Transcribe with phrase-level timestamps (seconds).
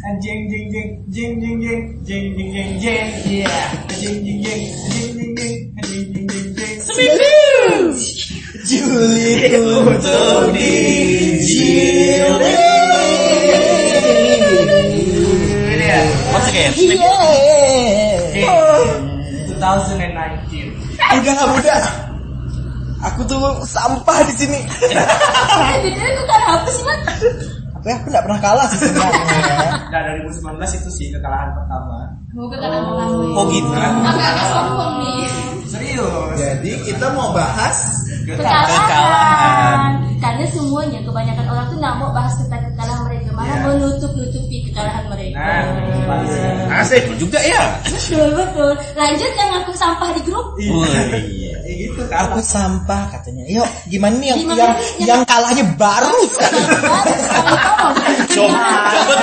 [0.00, 3.52] Jeng jeng jeng jeng jeng jeng jeng jeng jeng jeng Iya
[4.00, 6.80] Jeng jeng jeng jeng jeng jeng jeng jeng jeng jeng
[8.60, 12.32] Juli untuk dijilid.
[15.68, 16.00] Ini ya
[16.32, 16.72] Once again.
[18.36, 18.80] Yeah.
[19.60, 20.16] 2019
[20.96, 21.76] Udah nggak muda.
[23.00, 24.60] Aku tuh sampah di sini.
[24.64, 27.00] Eh, btw kok kan apa sih, Mat?
[27.80, 29.79] Tapi aku nggak pernah kalah sih sebenarnya.
[29.90, 33.34] Nah 2019 itu sih kekalahan pertama Mau ke kanan kamu.
[33.34, 33.74] Oh gitu.
[33.74, 35.26] Agak-agak sombong nih.
[35.66, 37.74] Serius Jadi kita mau bahas
[38.26, 39.90] Kekalahan.
[40.20, 43.60] Karena semuanya kebanyakan orang tuh nggak mau bahas tentang kekalahan mereka, malah Iya.
[43.68, 45.36] menutup-nutupi kekalahan mereka.
[45.36, 47.76] Nah Asik juga ya.
[47.84, 48.72] Betul betul.
[48.96, 50.56] Lanjut yang aku sampah di grup.
[50.56, 51.60] Oh iya.
[51.68, 53.44] Gitu kan aku sampah katanya.
[53.46, 55.04] Yuk, gimana nih yang Gimana yang, nih?
[55.06, 56.60] yang kalahnya baru sekali.
[58.30, 58.62] Coba
[58.94, 59.14] coba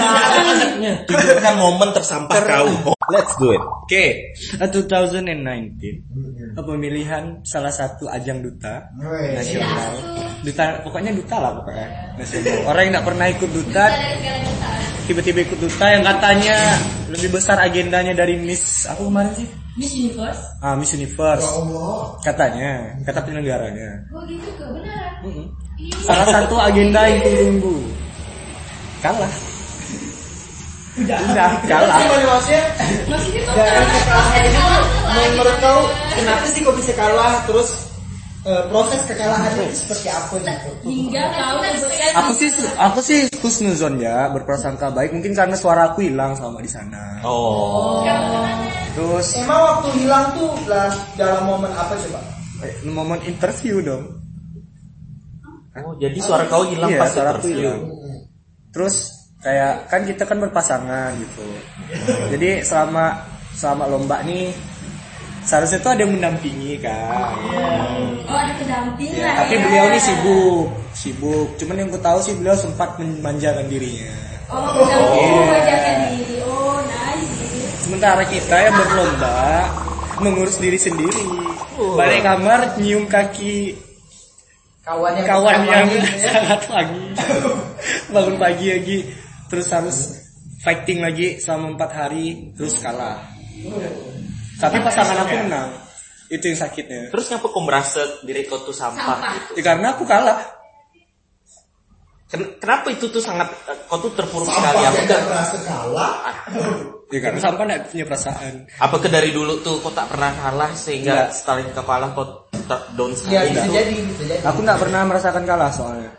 [0.45, 2.93] tunjukkan tunjukkan momen tersampah kau.
[3.07, 3.63] Let's do it.
[3.87, 5.79] Oke, 2019
[6.59, 8.83] pemilihan salah satu ajang duta
[9.31, 9.95] nasional.
[10.43, 11.87] Duta pokoknya duta lah pokoknya.
[12.67, 13.85] Orang yang nggak pernah ikut duta
[15.07, 16.75] tiba-tiba ikut duta yang katanya
[17.07, 19.47] lebih besar agendanya dari Miss apa kemarin sih?
[19.79, 20.41] Miss Universe.
[20.59, 21.47] Ah, Miss Universe.
[22.25, 24.09] Katanya, kata penyelenggaranya.
[24.11, 25.21] Oh gitu kebenaran.
[25.23, 25.47] Mm-mm.
[26.03, 27.77] Salah satu agenda yang tunggu
[28.99, 29.31] kalah.
[30.97, 31.21] Udah,
[31.69, 31.97] kalah.
[32.25, 32.63] maksudnya
[33.53, 34.81] kekalahan ini tuh
[35.13, 35.79] menurut kau
[36.17, 37.85] kenapa sih kau bisa kalah terus
[38.47, 40.71] eh, proses kekalahannya itu seperti apa gitu?
[40.87, 46.01] hingga kau sebutkan Aku sih aku sih husnuzon ya berprasangka baik mungkin karena suara aku
[46.01, 47.19] hilang selama di sana.
[47.21, 48.01] Oh.
[48.95, 52.19] Terus Emang waktu hilang tuh lah dalam momen apa coba?
[52.57, 54.03] eh, momen interview dong.
[55.77, 57.69] Oh, jadi suara kau hilang Iya, pas suara aku interview.
[57.69, 57.81] hilang.
[58.73, 58.95] Terus
[59.37, 61.45] kayak kan kita kan berpasangan gitu.
[62.33, 63.21] Jadi selama
[63.53, 64.49] selama lomba nih
[65.47, 67.31] seharusnya tuh ada yang mendampingi kan.
[68.27, 69.63] Oh ada pendamping Ya, lah tapi ya.
[69.63, 71.47] beliau nih sibuk, sibuk.
[71.55, 74.11] Cuman yang ku tahu sih beliau sempat memanjakan dirinya.
[74.51, 76.35] Oh pendamping memanjakan diri.
[76.43, 77.31] Oh nice.
[77.87, 79.37] Sementara kita yang berlomba
[80.19, 81.23] mengurus diri sendiri.
[81.95, 83.87] Balik kamar nyium kaki
[84.87, 87.03] Kawan yang kawan yang sangat lagi.
[88.15, 88.97] Bangun pagi lagi,
[89.51, 90.15] terus harus
[90.63, 93.19] fighting lagi selama empat hari, terus kalah.
[94.57, 95.69] Tapi pasangan aku menang.
[96.27, 97.07] Itu yang sakitnya.
[97.07, 99.31] Terus ngapa kau merasa diri kau tuh sampah, Sampah.
[99.33, 99.51] gitu?
[99.55, 100.37] Ya, karena aku kalah.
[102.27, 103.47] Ken- Kenapa itu tuh sangat
[103.87, 104.83] kau tuh terpuruk sekali?
[104.83, 106.13] Apa, tidak merasa kalah.
[107.07, 108.53] Ya karena sampah gak punya perasaan.
[108.75, 112.25] apakah dari dulu tuh kau tak pernah kalah sehingga setelah kau kalah kau
[112.67, 113.47] tak down Ya sekali?
[113.47, 113.71] bisa gitu?
[113.71, 114.41] jadi, bisa jadi.
[114.43, 116.11] Aku nggak pernah merasakan kalah soalnya.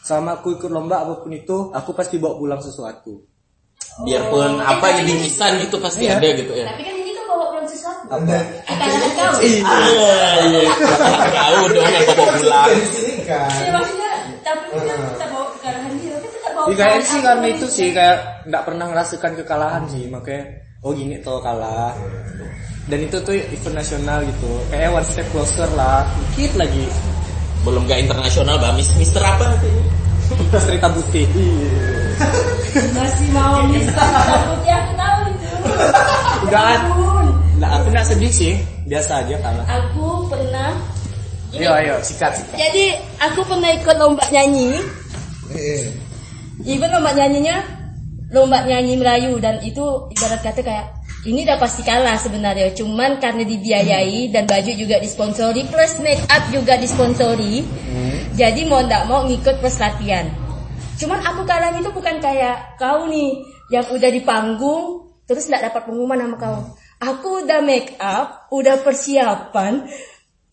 [0.00, 3.20] Selama aku ikut lomba apa pun itu, aku pasti bawa pulang sesuatu.
[4.00, 6.16] Biarpun apa yang diinsan gitu pasti Iya.
[6.16, 6.66] ada gitu ya.
[6.66, 6.93] Tapi kan
[8.04, 8.36] Apa?
[8.68, 9.32] Kekalahan kau.
[9.40, 9.76] Iya,
[10.44, 10.60] iya.
[11.32, 12.68] Tahu dong yang kau bawa pulang.
[13.24, 13.48] Kan.
[13.56, 14.10] Ya maksudnya
[14.44, 18.62] tapi kan kita bawa kekalahan dia, kita Iya kekalahan sih karena itu sih kayak nggak
[18.68, 20.42] pernah ngerasakan kekalahan sih makanya
[20.84, 21.96] oh gini tuh kalah.
[22.84, 24.50] Dan itu tuh event nasional gitu.
[24.68, 26.04] Kayak one step closer lah,
[26.36, 26.84] dikit lagi.
[27.64, 28.76] Belum gak internasional, bah.
[28.76, 29.56] Mis- Mister apa?
[30.52, 31.24] Cerita putih.
[32.92, 35.48] Masih mau bisa takut ya aku tahu itu.
[36.44, 36.76] Udah.
[37.74, 38.54] Aku nggak sedih sih,
[38.86, 39.66] biasa aja kalah.
[39.66, 40.78] Aku pernah
[41.54, 42.58] Ayo ayo sikat sikat.
[42.58, 42.84] Jadi
[43.22, 44.74] aku pernah ikut lomba nyanyi.
[46.66, 47.62] Even lomba nyanyinya
[48.34, 50.86] lomba nyanyi Melayu dan itu ibarat kata kayak
[51.22, 52.74] ini udah pasti kalah sebenarnya.
[52.74, 57.62] Cuman karena dibiayai dan baju juga disponsori plus make up juga disponsori.
[58.34, 60.26] Jadi mau ndak mau ngikut plus latihan.
[60.98, 65.86] Cuman aku kalahnya itu bukan kayak kau nih yang udah di panggung terus nggak dapat
[65.86, 66.58] pengumuman sama kau.
[67.04, 69.84] Aku udah make up, udah persiapan,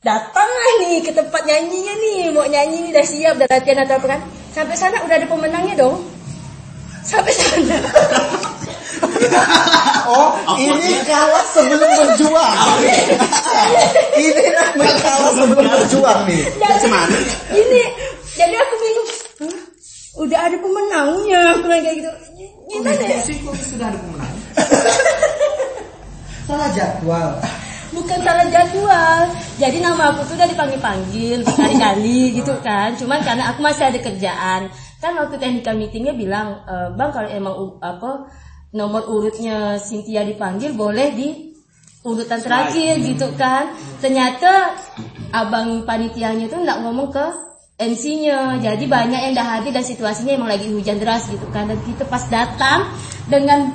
[0.04, 2.20] datanglah nih ke tempat nyanyinya nih.
[2.36, 4.22] Mau nyanyi nih udah siap udah latihan atau apa kan?
[4.52, 6.04] Sampai sana udah ada pemenangnya dong.
[7.08, 7.78] Sampai sana.
[10.12, 12.58] Oh, ini kalah sebelum berjuang.
[14.20, 16.44] ini namanya kalah sebelum berjuang nih.
[16.60, 16.88] jadi
[17.56, 17.82] ini
[18.36, 19.10] jadi aku bingung.
[19.40, 19.58] "Hah?
[20.20, 21.42] udah ada pemenangnya.
[21.56, 22.12] Aku kayak gitu.
[22.68, 23.20] Gimana ya?
[23.24, 24.36] sih kok sudah ada pemenang?
[26.52, 27.32] Salah jadwal.
[27.96, 29.22] bukan salah jadwal.
[29.56, 32.92] Jadi nama aku tuh udah dipanggil-panggil berkali-kali gitu kan.
[33.00, 34.68] Cuman karena aku masih ada kerjaan.
[35.00, 38.28] Kan waktu technical meetingnya bilang "E, bang kalau emang apa
[38.76, 41.56] nomor urutnya Cynthia dipanggil boleh di
[42.04, 43.72] urutan terakhir gitu kan.
[44.04, 44.76] Ternyata
[45.32, 47.26] abang panitianya tuh nggak ngomong ke
[47.80, 51.72] MC-nya jadi banyak yang dah hadir dan situasinya emang lagi hujan deras gitu kan.
[51.72, 52.92] Dan kita pas datang
[53.32, 53.72] dengan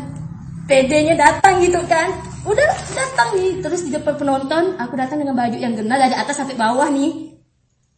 [0.69, 3.61] PD-nya datang gitu kan udah datang nih.
[3.61, 7.35] Terus di depan penonton aku datang dengan baju yang genah dari atas sampai bawah nih.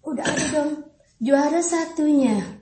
[0.03, 0.71] Udah ada dong.
[1.21, 2.59] Juara satunya.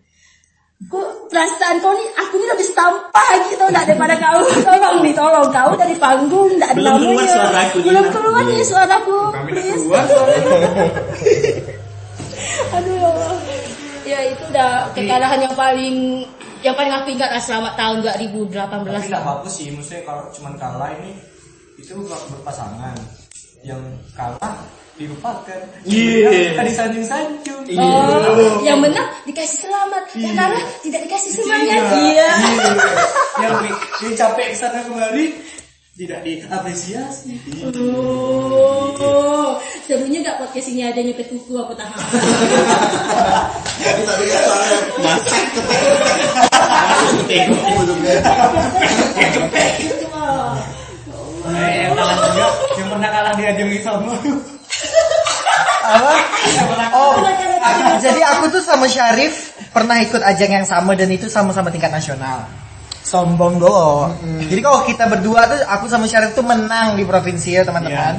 [0.76, 4.44] Kok perasaan kau nih aku nih lebih sampah gitu nggak daripada kau?
[4.68, 9.16] Tolong nih tolong kau dari panggung nggak ada Belum keluar suaraku, belum keluar nih suaraku
[9.48, 9.84] please.
[12.76, 13.08] aduh ya
[14.04, 15.96] ya itu udah kekalahan yang paling
[16.60, 20.52] yang paling aku ingat lah selama tahun 2018 Tapi nggak apa-apa sih, maksudnya kalau cuma
[20.60, 21.16] kalah ini
[21.86, 22.98] itu berpasangan.
[23.62, 23.82] Yang
[24.18, 24.58] kalah
[24.98, 25.60] dilupakan.
[25.86, 26.58] Iya.
[26.58, 27.62] Kan disanjung-sanjung.
[27.78, 31.82] Oh, yang menang dikasih selamat, yang kalah tidak dikasih semangat.
[31.94, 32.30] Iya.
[33.42, 33.54] yang
[34.02, 35.34] yang capek ke sana kemari
[35.96, 37.38] tidak diapresiasi.
[37.66, 41.92] Oh, serunya nggak podcast ini ada nyepet kuku apa tahu?
[43.80, 45.44] Tapi tadi kan soalnya Masak
[51.46, 54.12] Eh, yang kalah juga, yang pernah kalah di ajang sama.
[55.86, 56.12] Apa?
[56.96, 57.14] Oh,
[58.00, 62.48] jadi aku tuh sama Syarif pernah ikut ajang yang sama dan itu sama-sama tingkat nasional.
[63.06, 64.16] Sombong doang.
[64.50, 68.18] Jadi kalau kita berdua tuh aku sama Syarif tuh menang di provinsi ya teman-teman.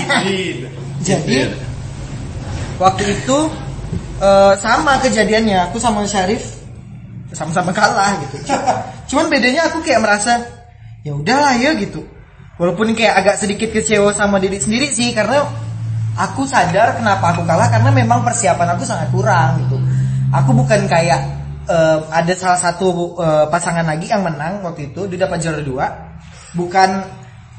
[1.06, 1.38] Jadi
[2.80, 3.38] waktu itu
[4.18, 6.42] eh, sama kejadiannya aku sama Syarif
[7.30, 8.42] sama-sama kalah gitu.
[9.14, 10.42] Cuman bedanya aku kayak merasa
[11.06, 12.15] ya udahlah ya gitu.
[12.56, 15.44] Walaupun kayak agak sedikit kecewa sama diri sendiri sih karena
[16.16, 19.76] aku sadar kenapa aku kalah karena memang persiapan aku sangat kurang gitu.
[20.32, 21.20] Aku bukan kayak
[21.68, 25.86] eh, ada salah satu eh, pasangan lagi yang menang waktu itu dia dapat juara dua,
[26.56, 27.04] bukan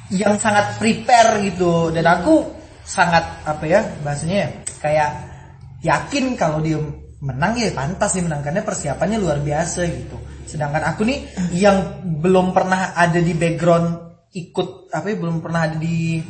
[0.10, 2.48] yang sangat prepare gitu dan aku
[2.82, 5.10] sangat apa ya bahasanya ya, kayak
[5.84, 6.80] yakin kalau dia
[7.22, 10.18] menang ya pantas dia menang karena persiapannya luar biasa gitu.
[10.48, 14.07] Sedangkan aku nih yang belum pernah ada di background
[14.46, 16.22] ikut apa ya belum pernah ada di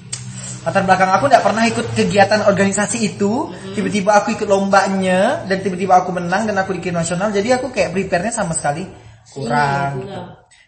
[0.63, 3.51] latar belakang aku nggak pernah ikut kegiatan organisasi itu.
[3.75, 7.31] Tiba-tiba aku ikut lombanya dan tiba-tiba aku menang dan aku di nasional.
[7.31, 9.07] Jadi aku kayak prepare-nya sama sekali.
[9.27, 10.21] Kurang gitu.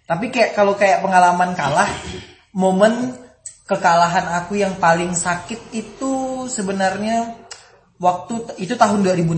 [0.04, 1.88] tapi kayak kalau kayak pengalaman kalah
[2.52, 3.16] momen
[3.64, 7.40] kekalahan aku yang paling sakit itu sebenarnya
[8.02, 9.38] waktu itu tahun 2016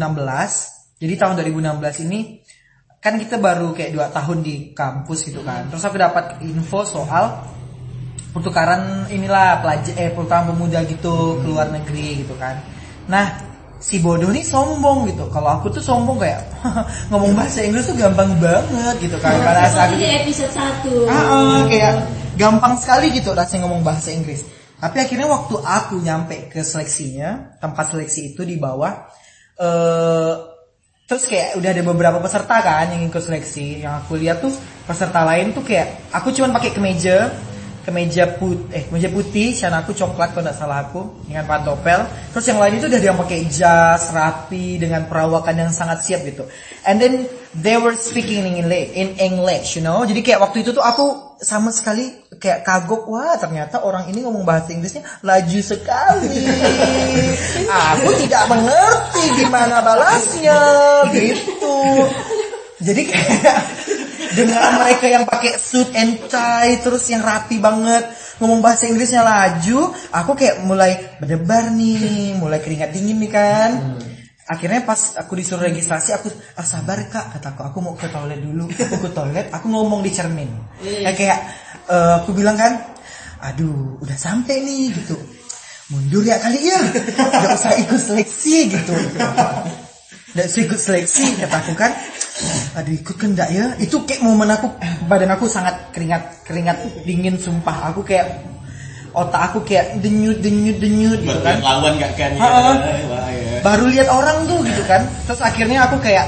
[0.97, 2.19] jadi tahun 2016 ini
[3.01, 5.65] kan kita baru kayak dua tahun di kampus gitu kan.
[5.73, 7.41] Terus aku dapat info soal
[8.31, 12.63] pertukaran inilah pelajar eh pertukaran pemuda gitu ke luar negeri gitu kan.
[13.11, 13.51] Nah
[13.81, 15.27] si bodoh nih sombong gitu.
[15.33, 16.45] Kalau aku tuh sombong kayak
[17.11, 19.35] ngomong bahasa Inggris tuh gampang banget gitu kan.
[19.41, 21.93] Pada saat Seperti di episode 1 Ah, ah, kayak
[22.37, 24.45] gampang sekali gitu rasanya ngomong bahasa Inggris.
[24.81, 29.05] Tapi akhirnya waktu aku nyampe ke seleksinya, tempat seleksi itu di bawah,
[29.61, 30.33] eh
[31.05, 33.85] terus kayak udah ada beberapa peserta kan yang ikut seleksi.
[33.85, 34.49] Yang aku lihat tuh
[34.89, 37.29] peserta lain tuh kayak aku cuman pakai kemeja,
[37.81, 42.05] kemeja put eh kemeja putih, aku coklat kalau nggak salah aku dengan pantopel.
[42.33, 46.45] Terus yang lain itu udah dia pakai jas rapi dengan perawakan yang sangat siap gitu.
[46.85, 47.25] And then
[47.57, 50.05] they were speaking in English, in English, you know.
[50.05, 54.45] Jadi kayak waktu itu tuh aku sama sekali kayak kagok wah ternyata orang ini ngomong
[54.45, 56.45] bahasa Inggrisnya laju sekali.
[57.91, 60.59] aku tidak mengerti gimana balasnya
[61.09, 61.77] gitu.
[62.81, 63.57] Jadi kayak
[64.35, 68.07] dengan mereka yang pakai suit and tie terus yang rapi banget
[68.41, 73.71] ngomong bahasa Inggrisnya laju, aku kayak mulai berdebar nih, mulai keringat dingin nih kan.
[74.49, 78.65] Akhirnya pas aku disuruh registrasi, aku ah, sabar kak, kataku aku mau ke toilet dulu.
[78.67, 80.49] Aku ke toilet, aku ngomong di cermin.
[80.81, 81.39] Kayak kayak
[81.87, 82.81] eh, aku bilang kan,
[83.45, 85.15] aduh udah sampai nih gitu.
[85.93, 86.81] Mundur ya kali ya,
[87.19, 88.95] gak usah ikut seleksi gitu.
[90.31, 91.91] Gak usah ikut seleksi, kataku kan.
[92.79, 93.65] Aduh ikut kan enggak ya?
[93.77, 94.71] Itu kayak momen aku,
[95.05, 97.91] badan aku sangat keringat keringat dingin sumpah.
[97.91, 98.41] Aku kayak
[99.11, 101.59] otak aku kayak denyut denyut denyut gitu kan.
[101.59, 102.41] lawan gak kan ya?
[102.41, 103.59] Wah, ya.
[103.59, 105.03] Baru lihat orang tuh gitu kan.
[105.27, 106.25] Terus akhirnya aku kayak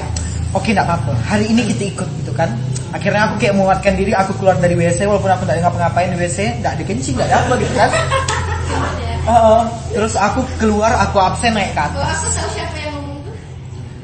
[0.52, 1.12] oke enggak apa-apa.
[1.24, 2.52] Hari ini kita ikut gitu kan.
[2.94, 6.62] Akhirnya aku kayak menguatkan diri, aku keluar dari WC walaupun aku enggak ngapa-ngapain di WC,
[6.62, 7.90] enggak ada kencing, enggak ada apa gitu kan.
[9.24, 9.60] Heeh.
[9.96, 12.04] terus aku keluar, aku absen naik ke atas.
[12.04, 13.34] Aku tahu siapa yang ngomong tuh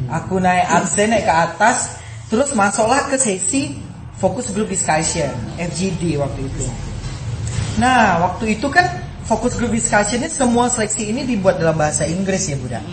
[0.09, 2.00] Aku naik absen naik ke atas,
[2.31, 3.77] terus masuklah ke sesi
[4.17, 6.65] fokus group discussion FGD waktu itu.
[7.83, 8.87] Nah, waktu itu kan
[9.27, 12.85] fokus group discussion ini semua seleksi ini dibuat dalam bahasa Inggris ya, Budak.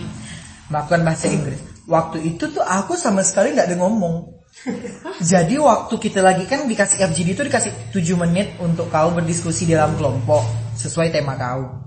[0.68, 1.60] Melakukan bahasa Inggris.
[1.88, 4.36] Waktu itu tuh aku sama sekali nggak ada ngomong.
[5.22, 9.94] Jadi waktu kita lagi kan dikasih FGD itu dikasih 7 menit untuk kau berdiskusi dalam
[9.94, 10.42] kelompok
[10.74, 11.86] sesuai tema kau.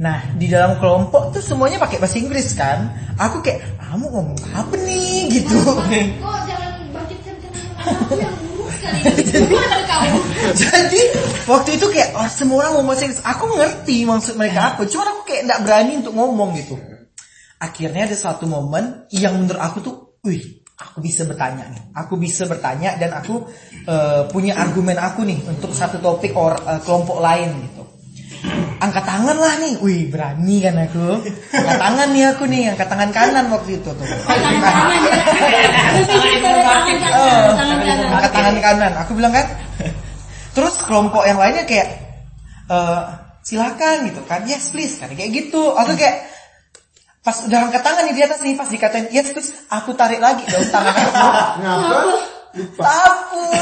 [0.00, 2.88] Nah, di dalam kelompok tuh semuanya pakai bahasa Inggris kan.
[3.20, 3.60] Aku kayak,
[3.90, 5.58] kamu ngomong apa nih gitu.
[5.66, 7.50] Kok jangan bangkit jangan
[7.98, 8.70] aku yang buruk
[10.62, 11.02] Jadi
[11.50, 13.18] waktu itu kayak oh, semua orang ngomong serius.
[13.26, 16.78] Aku ngerti maksud mereka apa, cuman aku kayak nggak berani untuk ngomong gitu.
[17.58, 21.82] Akhirnya ada suatu momen yang menurut aku tuh, wih, aku bisa bertanya nih.
[21.90, 23.42] Aku bisa bertanya dan aku
[23.90, 27.79] eh, punya argumen aku nih untuk satu topik or eh, kelompok lain gitu.
[28.80, 31.20] Angkat tangan lah nih, wih berani kan aku.
[31.52, 34.06] Angkat tangan nih aku nih, angkat tangan kanan waktu itu tuh.
[34.24, 34.56] Tangan
[37.84, 38.92] kanan angkat tangan kanan.
[39.04, 39.44] Aku bilang kan.
[40.56, 41.88] Terus kelompok yang lainnya kayak
[42.72, 43.04] eh
[43.44, 44.48] silakan gitu kan.
[44.48, 45.76] Yes please kan kayak gitu.
[45.76, 46.24] Aku kayak
[47.20, 50.48] pas udah angkat tangan nih di atas nih pas dikatain yes terus aku tarik lagi
[50.48, 51.12] daun tangan aku.
[51.60, 52.00] Ngapa?
[52.80, 53.52] Takut.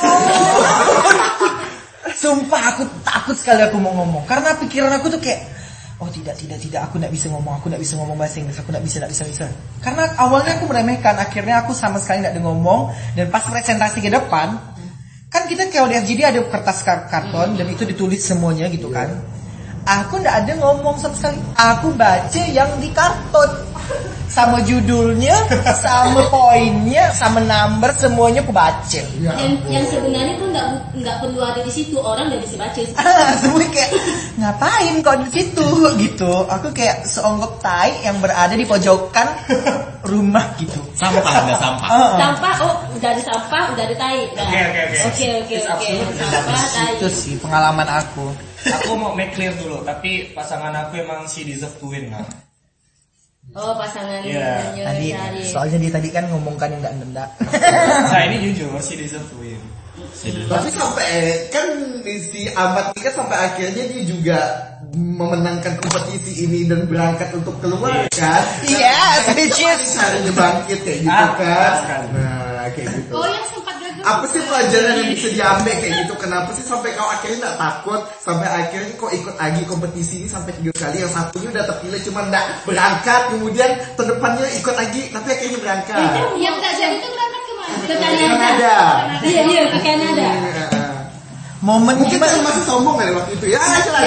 [2.15, 4.25] Sumpah aku takut sekali aku mau ngomong.
[4.25, 5.45] Karena pikiran aku tuh kayak
[5.99, 8.71] oh tidak tidak tidak aku tidak bisa ngomong aku tidak bisa ngomong bahasa Inggris aku
[8.71, 9.45] tidak bisa tidak bisa bisa.
[9.83, 12.95] Karena awalnya aku meremehkan akhirnya aku sama sekali tidak ngomong.
[13.19, 14.79] Dan pas presentasi ke depan
[15.29, 19.13] kan kita kalau di FGD ada kertas kar- karton dan itu ditulis semuanya gitu kan
[19.89, 23.51] aku tidak ada ngomong sama sekali aku baca yang di karton
[24.29, 25.33] sama judulnya
[25.81, 30.67] sama poinnya sama number semuanya aku baca Ya Yang, yang sebenarnya tuh nggak
[31.01, 32.81] nggak perlu ada di situ orang udah bisa baca.
[33.41, 33.91] semua kayak
[34.37, 35.67] ngapain kok di situ
[35.97, 39.27] gitu aku kayak seonggok tai yang berada di pojokan
[40.05, 41.89] rumah gitu Sampah ada sampah.
[41.89, 42.13] Heeh.
[42.19, 44.19] Sampah, oh udah ada sampah, udah ada tai.
[44.35, 44.47] Nah,
[45.07, 45.69] Oke, oke, oke.
[45.79, 46.27] Oke oke oke.
[46.27, 46.91] Sampah, tai.
[46.99, 51.75] itu sih pengalaman aku Aku mau make clear dulu, tapi pasangan aku emang si deserve
[51.79, 52.25] to win kan.
[53.57, 54.77] Oh pasangan Iya.
[54.77, 55.09] Nyonya tadi
[55.41, 57.29] soalnya dia tadi kan ngomongkan yang enggak enggak
[58.13, 59.61] Nah ini jujur, si deserve to win.
[60.47, 61.09] Tapi sampai
[61.49, 61.67] kan
[62.05, 64.39] si Ahmad ini kan sampai akhirnya dia juga
[64.95, 68.43] memenangkan kompetisi ini dan berangkat untuk keluar kan?
[68.69, 69.97] Yes, bitches.
[69.97, 71.73] Caranya bangkit kayak gitu Ah, kan?
[72.15, 73.13] Nah kayak gitu.
[73.17, 73.58] Oh yang.
[74.05, 76.15] Apa sih pelajaran yang bisa diambil kayak gitu?
[76.19, 78.01] Kenapa sih sampai kau akhirnya nggak takut?
[78.23, 81.03] Sampai akhirnya kau ikut lagi kompetisi ini sampai tiga kali.
[81.03, 83.21] Yang satunya udah terpilih cuma nggak berangkat.
[83.35, 85.99] Kemudian terdepannya ikut lagi tapi akhirnya berangkat.
[86.39, 87.75] Yang tak jadi itu berangkat ke mana?
[87.75, 88.27] Ke Kanada.
[88.29, 88.75] Kanada.
[89.27, 90.29] Iya iya ke Kanada.
[91.59, 93.59] momen Mungkin masih sombong kali waktu itu ya.
[93.59, 94.01] Aja lah.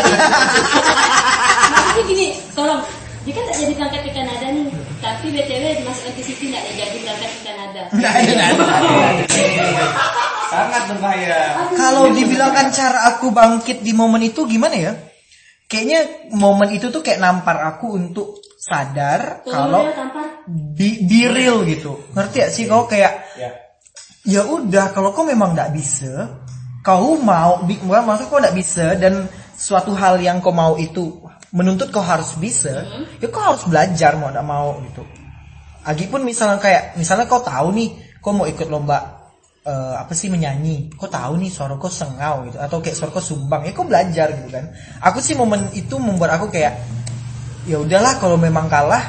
[1.71, 2.81] Maksudnya gini, tolong.
[3.22, 4.66] Dia kan tak jadi berangkat ke Kanada nih.
[5.01, 7.82] Tapi BTW dimasukkan ke situ nggak jadi berangkat ke Kanada.
[7.94, 8.66] Ada, ada.
[10.51, 11.38] Sangat berbahaya.
[11.80, 14.92] kalau dibilangkan cara aku bangkit di momen itu gimana ya
[15.72, 20.25] kayaknya momen itu tuh kayak nampar aku untuk sadar kalau Kalau dia tampar,
[20.75, 23.50] be, be real gitu ngerti gak sih kau kayak Ya.
[24.28, 26.44] ya udah kalau kau memang nggak bisa
[26.84, 31.16] kau mau maksud kau nggak bisa dan suatu hal yang kau mau itu
[31.51, 32.88] menuntut kau harus bisa
[33.20, 35.03] ya kau harus belajar mau nggak mau gitu
[35.81, 37.89] Agi pun misalnya kayak misalnya kau tahu nih
[38.22, 39.27] kau mau ikut lomba
[39.65, 43.24] eh, apa sih menyanyi kau tahu nih suara kau sengau gitu atau kayak suara kau
[43.24, 44.70] sumbang ya kau belajar gitu kan
[45.01, 46.77] aku sih momen itu membuat aku kayak
[47.65, 49.01] ya udahlah kalau memang kalah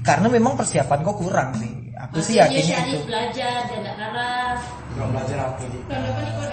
[0.00, 3.96] karena memang persiapan kau kurang sih aku sih maksudnya yakinnya Syarif itu belajar dan nggak
[3.98, 4.54] kalah.
[4.94, 5.78] Belum belajar apa gitu.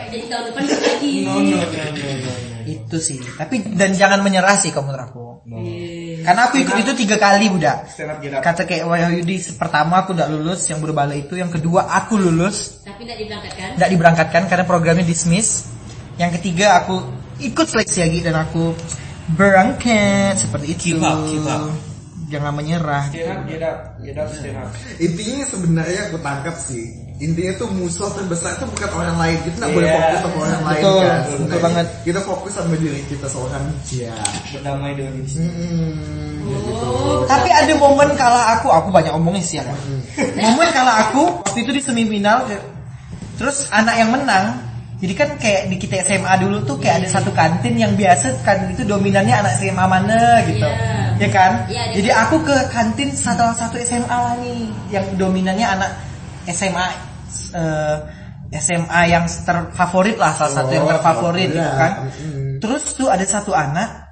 [0.06, 2.55] Jadi tahun depan ikut lagi.
[2.66, 3.22] Itu sih.
[3.22, 5.26] Tapi dan jangan menyerah sih kalau menurut aku.
[6.26, 7.86] Karena aku ikut itu tiga kali budak
[8.42, 12.82] kata kayak Wahyudi pertama aku udah lulus yang berbala itu yang kedua aku lulus.
[12.82, 13.70] Tapi nggak diberangkatkan.
[13.78, 15.70] tidak diberangkatkan karena programnya dismiss.
[16.18, 17.06] Yang ketiga aku
[17.46, 18.74] ikut seleksi lagi dan aku
[19.38, 20.42] berangkat.
[20.42, 20.98] Seperti itu.
[20.98, 21.64] Keep up, keep up.
[22.26, 23.06] jangan menyerah.
[23.14, 24.70] Stand up, get up, get up.
[24.98, 27.05] Intinya sebenarnya aku tangkap sih.
[27.16, 29.38] Intinya tuh musuh terbesar itu bukan orang lain.
[29.48, 29.96] Kita nggak boleh Iya.
[29.96, 31.16] fokus sama orang lain Betul, kan.
[31.16, 31.86] betul Sebenarnya banget.
[32.04, 34.12] Kita fokus sama diri kita seorang aja.
[34.52, 35.56] Berdamai dengan diri sendiri.
[35.56, 36.90] Hmm, gitu.
[37.26, 39.66] Tapi ada momen kala aku, aku banyak omongnya sih ya.
[40.36, 42.52] Momen kala aku waktu itu di semifinal,
[43.40, 44.60] terus anak yang menang.
[44.96, 48.76] Jadi kan kayak di kita SMA dulu tuh kayak ada satu kantin yang biasa kantin
[48.76, 51.20] itu dominannya anak SMA mana gitu, Iya.
[51.20, 51.52] ya kan?
[51.68, 52.00] Ada.
[52.00, 55.92] Jadi aku ke kantin satu satu SMA lah nih, yang dominannya anak
[56.50, 56.88] SMA
[57.54, 57.98] eh,
[58.56, 61.74] SMA yang terfavorit lah salah satu yang Oh, terfavorit gitu iya.
[61.76, 61.92] kan.
[62.08, 62.62] Mm-mm.
[62.62, 64.06] Terus tuh ada satu anak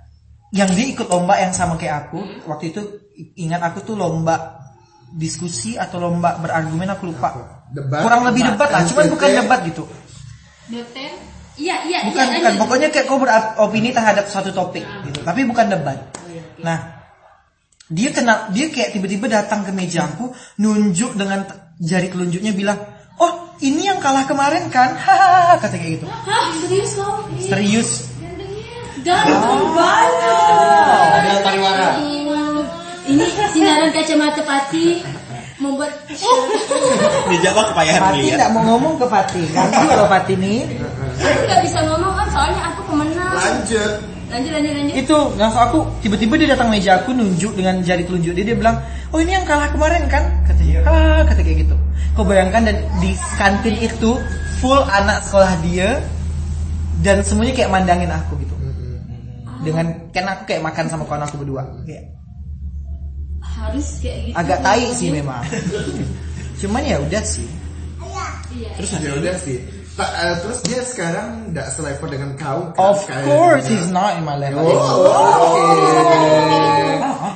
[0.54, 2.82] yang dia ikut lomba yang sama kayak aku waktu itu
[3.42, 4.62] ingat aku tuh lomba
[5.10, 8.06] diskusi atau lomba berargumen aku lupa Debat.
[8.06, 9.14] kurang lebih debat lah cuman NCT.
[9.18, 9.84] bukan debat gitu
[10.70, 11.10] Dokter?
[11.54, 12.34] Iya iya bukan iya.
[12.38, 12.62] bukan lanjut.
[12.66, 15.98] pokoknya kayak kau beropini terhadap suatu topik gitu tapi bukan debat
[16.62, 17.02] nah
[17.90, 21.46] dia kena dia kayak tiba-tiba datang ke meja aku nunjuk dengan
[21.78, 22.80] jari telunjuknya bilang
[23.18, 27.16] oh ini yang kalah kemarin kan hahaha kata kayak gitu Hah serius kau?
[27.38, 27.90] serius
[29.04, 30.16] Ganteng banget.
[31.12, 32.00] Ada pariwara.
[33.04, 35.04] Ini sinaran kacamata pati
[35.60, 35.92] membuat
[37.36, 38.32] Dijawab kepayahan Fatih lihat.
[38.40, 39.44] tidak mau ngomong ke Fatih.
[39.52, 40.64] Ganggu kalau Fatih nih.
[41.20, 43.36] aku nggak bisa ngomong kan soalnya aku pemenang.
[43.36, 43.94] Lanjut.
[44.34, 44.96] Lanjut lanjut lanjut.
[44.98, 48.82] Itu langsung aku tiba-tiba dia datang meja aku nunjuk dengan jari telunjuk dia dia bilang,
[49.14, 50.82] "Oh, ini yang kalah kemarin kan?" Katanya.
[50.90, 51.76] Ah, kata kayak gitu.
[52.18, 54.18] Kau bayangkan dan di kantin itu
[54.58, 56.02] full anak sekolah dia
[57.06, 58.56] dan semuanya kayak mandangin aku gitu.
[59.64, 61.64] Dengan kan aku kayak makan sama kawan aku berdua.
[61.86, 62.10] Kayak
[63.44, 64.36] Harus kayak gitu.
[64.36, 65.46] agak tai sih memang.
[66.60, 67.46] Cuman ya udah sih.
[68.54, 68.70] Iya.
[68.78, 69.58] Terus ya udah sih.
[69.94, 72.82] Ta- eh, terus dia sekarang nggak selevel dengan kau kan?
[72.82, 74.66] Of course he's not in my level.
[74.66, 75.06] Oh,
[75.54, 75.66] oke.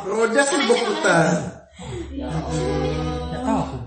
[0.07, 1.25] Roda kan berputar.
[2.17, 2.29] Nggak
[3.45, 3.77] tahu aku.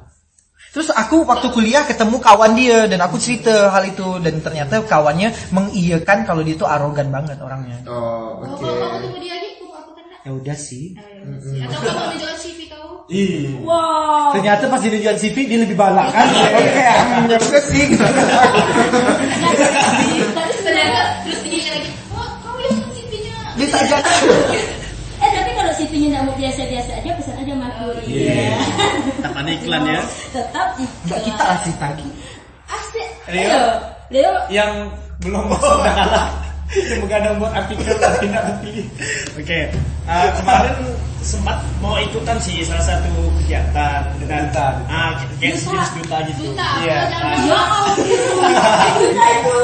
[0.70, 5.34] Terus aku waktu kuliah ketemu kawan dia dan aku cerita hal itu dan ternyata kawannya
[5.50, 7.82] mengiyakan kalau dia tuh arogan banget orangnya.
[7.90, 8.70] Oh, Oh, oke.
[8.70, 9.34] kalau tunggu dia
[10.20, 10.92] Ya udah sih.
[11.64, 13.08] Atau kamu mau menjual CV kau?
[13.64, 14.36] Wow.
[14.36, 16.28] Ternyata pas dia jual CV dia lebih balak kan.
[16.28, 16.76] Oke.
[16.76, 17.96] Ya udah sih.
[20.36, 23.36] Tapi sebenarnya Terus dia lagi, oh kau lihat CV-nya.
[23.56, 24.12] Dia tak jaga.
[25.24, 27.86] eh tapi kalau CV-nya nggak mau biasa-biasa aja pesan aja Marco.
[28.04, 28.60] Iya.
[29.24, 30.00] Tak ada iklan ya.
[30.36, 32.08] Tetap Enggak kita cerita lagi.
[32.68, 33.08] Asik.
[33.32, 33.64] Leo.
[34.12, 34.32] Leo.
[34.52, 34.72] Yang
[35.24, 36.28] belum sudah kalah.
[36.70, 38.86] Yang begadang buat artikel tapi tidak terpilih.
[39.34, 39.60] Oke,
[40.06, 40.74] eh, kemarin
[41.20, 44.88] sempat mau ikutan sih salah satu kegiatan dengan Duta, duta.
[44.88, 45.60] ah kayak Duta.
[45.60, 46.42] sejenis duta gitu.
[46.48, 46.98] Duta, Iya.
[47.44, 47.58] Ya
[49.20, 49.60] ampun.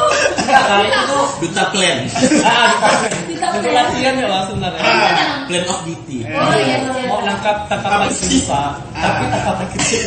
[0.47, 1.99] Nah, itu tuh Duta plan.
[2.43, 2.89] ah, duta.
[3.25, 4.81] Kita Untuk latihan ya lah sebenarnya.
[4.83, 6.19] Ah, Plan of duty.
[6.27, 7.07] Oh iya, iya.
[7.07, 10.03] Mau nangkap tangkapan susah, tapi tangkapan kecil.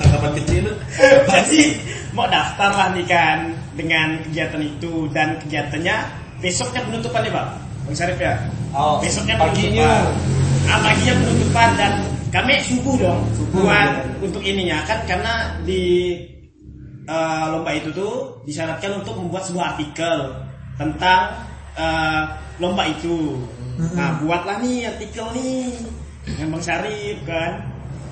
[0.00, 0.64] Tanggapan kecil.
[1.28, 1.62] Jadi
[2.10, 3.38] mau daftar lah nih kan
[3.72, 5.96] dengan kegiatan itu dan kegiatannya
[6.42, 7.46] besoknya penutupan nih Pak.
[7.82, 8.34] Bang Syarif ya.
[8.72, 9.90] Oh, besoknya paginya.
[10.06, 10.70] penutupan.
[10.70, 11.92] Ah, paginya penutupan dan
[12.32, 14.24] kami subuh dong Subuh, buat ya.
[14.24, 16.16] untuk ininya kan karena di
[17.04, 20.16] eh, lomba itu tuh disyaratkan untuk membuat sebuah artikel
[20.78, 21.34] tentang
[21.76, 22.22] eh,
[22.60, 23.40] lomba itu.
[23.96, 25.74] Nah, buatlah nih artikel nih
[26.28, 27.52] dengan Bang Syarif kan.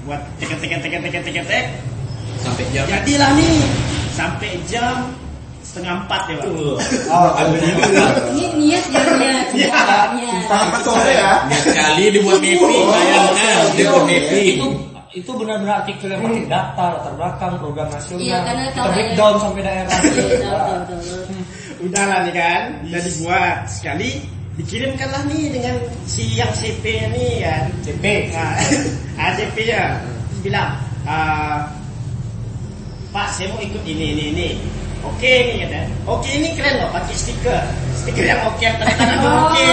[0.09, 1.65] Buat teket teket teket teket teket tek.
[2.41, 2.85] Sampai jam.
[2.89, 3.57] Jadilah nih
[4.17, 5.13] sampai jam
[5.71, 6.51] setengah empat ya Pak.
[7.15, 7.31] Oh,
[8.35, 9.47] Ini niat ya niat.
[9.55, 10.43] Niat.
[10.51, 11.47] Sampai sore ya.
[11.47, 14.43] Niat sekali dibuat mepi, bayangkan dibuat mepi.
[14.59, 14.67] itu
[15.11, 19.63] itu benar-benar artikel yang pakai data latar belakang program nasional Iya, karena kita breakdown sampai
[19.67, 20.55] daerah Iya.
[21.83, 24.11] Udah lah nih kan, udah dibuat sekali
[24.59, 27.65] dikirimkanlah nih dengan si yang CP nih kan.
[27.87, 28.05] CP
[28.35, 28.55] Nah,
[29.31, 29.99] ACP ya
[30.43, 31.65] bilang, "Ah,
[33.11, 34.49] Pak saya mau ikut ini ini ini.
[35.01, 35.81] Oke nih kata.
[36.05, 37.63] Oke ini keren loh pakai stiker.
[37.97, 39.65] Stiker yang oke yang tanda tangan oke.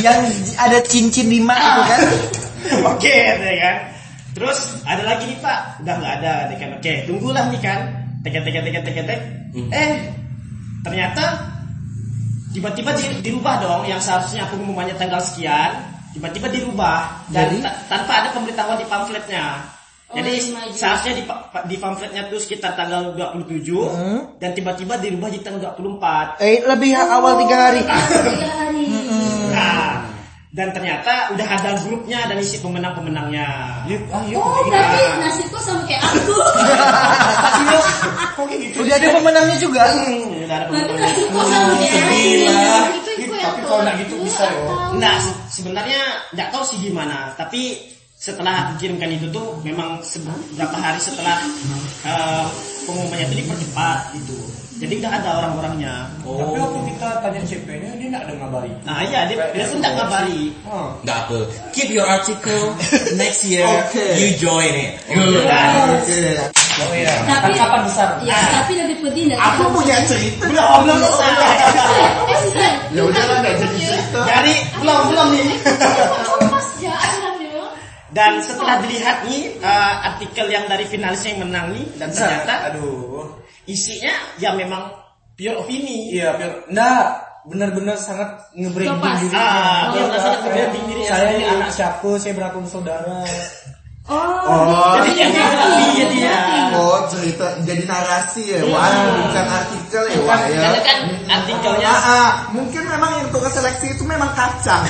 [0.00, 0.18] Yang
[0.56, 2.00] ada cincin lima itu kan.
[2.94, 3.76] Oke katanya kan.
[4.30, 6.70] Terus ada lagi nih Pak, udah nggak ada dia kan.
[6.78, 7.80] Oke, tunggulah nih kan.
[8.22, 9.20] Tek tek tek tek tek tek.
[9.74, 9.92] Eh,
[10.80, 11.24] ternyata
[12.52, 15.72] tiba-tiba di- dirubah dong yang seharusnya pengumumannya tanggal sekian,
[16.14, 17.64] tiba-tiba dirubah dan Jadi?
[17.64, 19.44] ta- tanpa ada pemberitahuan di pamfletnya.
[20.10, 21.22] Oh, Jadi seharusnya di,
[21.64, 24.18] di pamfletnya tuh sekitar tanggal 27 Hmm.
[24.36, 26.40] dan tiba-tiba dirubah di tanggal 24.
[26.40, 27.80] Eh lebih awal tiga hari.
[28.26, 28.84] Tiga hari.
[29.48, 30.04] Nah,
[30.50, 33.46] dan ternyata udah ada grupnya dan isi pemenang-pemenangnya.
[33.86, 33.88] ah,
[34.20, 36.34] iya, Oh, berarti nasibku sama kayak aku.
[38.76, 39.82] Udah ada pemenangnya juga.
[39.86, 41.06] Hmm, udah ada pemenangnya.
[43.12, 46.00] itu Tapi kalau nggak gitu tuh, bisa, atau- Nah, se- sebenarnya
[46.32, 47.76] nggak tahu sih gimana, tapi
[48.20, 50.04] setelah dikirimkan itu tuh memang
[50.52, 51.40] beberapa hari setelah
[52.04, 52.44] eh,
[52.84, 54.36] pengumumannya itu dipercepat gitu.
[54.80, 56.08] Jadi udah ada orang-orangnya.
[56.24, 58.72] Tapi waktu kita tanya CP-nya dia nggak ada ngabari.
[58.84, 60.52] Nah iya, dia, dia pun nggak ngabari.
[60.68, 60.96] Oh.
[61.04, 61.38] Nggak apa.
[61.72, 62.76] Keep your article
[63.20, 63.64] next year.
[63.64, 64.04] Oke.
[64.20, 65.00] You join it.
[65.16, 66.20] Oke.
[66.80, 67.12] Oh iya.
[67.24, 68.08] Tapi Tangkapan besar.
[68.24, 70.48] Ya, tapi lebih pedih dari Aku punya cerita.
[70.48, 71.32] Belum, belum selesai.
[72.24, 72.72] Eh, sudah.
[72.92, 74.20] Ya udah lah nggak jadi cerita.
[74.28, 75.44] Jadi belum belum nih.
[78.10, 83.38] Dan setelah dilihat nih eh, artikel yang dari finalis yang menang nih dan ternyata Aduh.
[83.64, 84.90] isinya ya memang
[85.34, 86.10] pure opini.
[86.10, 86.52] Iya, Pir.
[86.68, 87.02] Nggak,
[87.46, 89.38] benar-benar sangat nge-branding dirinya.
[89.38, 92.10] Ah, Iya, benar, sangat saya- nge-branding dirinya Saya ini anak siapa?
[92.18, 93.18] Saya berapa bersaudara?
[94.10, 96.38] Oh, Oh, Jadi yang dia dia.
[96.74, 98.66] oh cerita jadi narasi ya.
[98.66, 98.90] Wah,
[99.22, 100.18] bukan artikel ya.
[100.26, 100.58] Wah ya.
[100.58, 100.98] Karena kan
[101.30, 104.82] artikelnya Ah, ah, mungkin memang yang tukang seleksi itu memang kacang.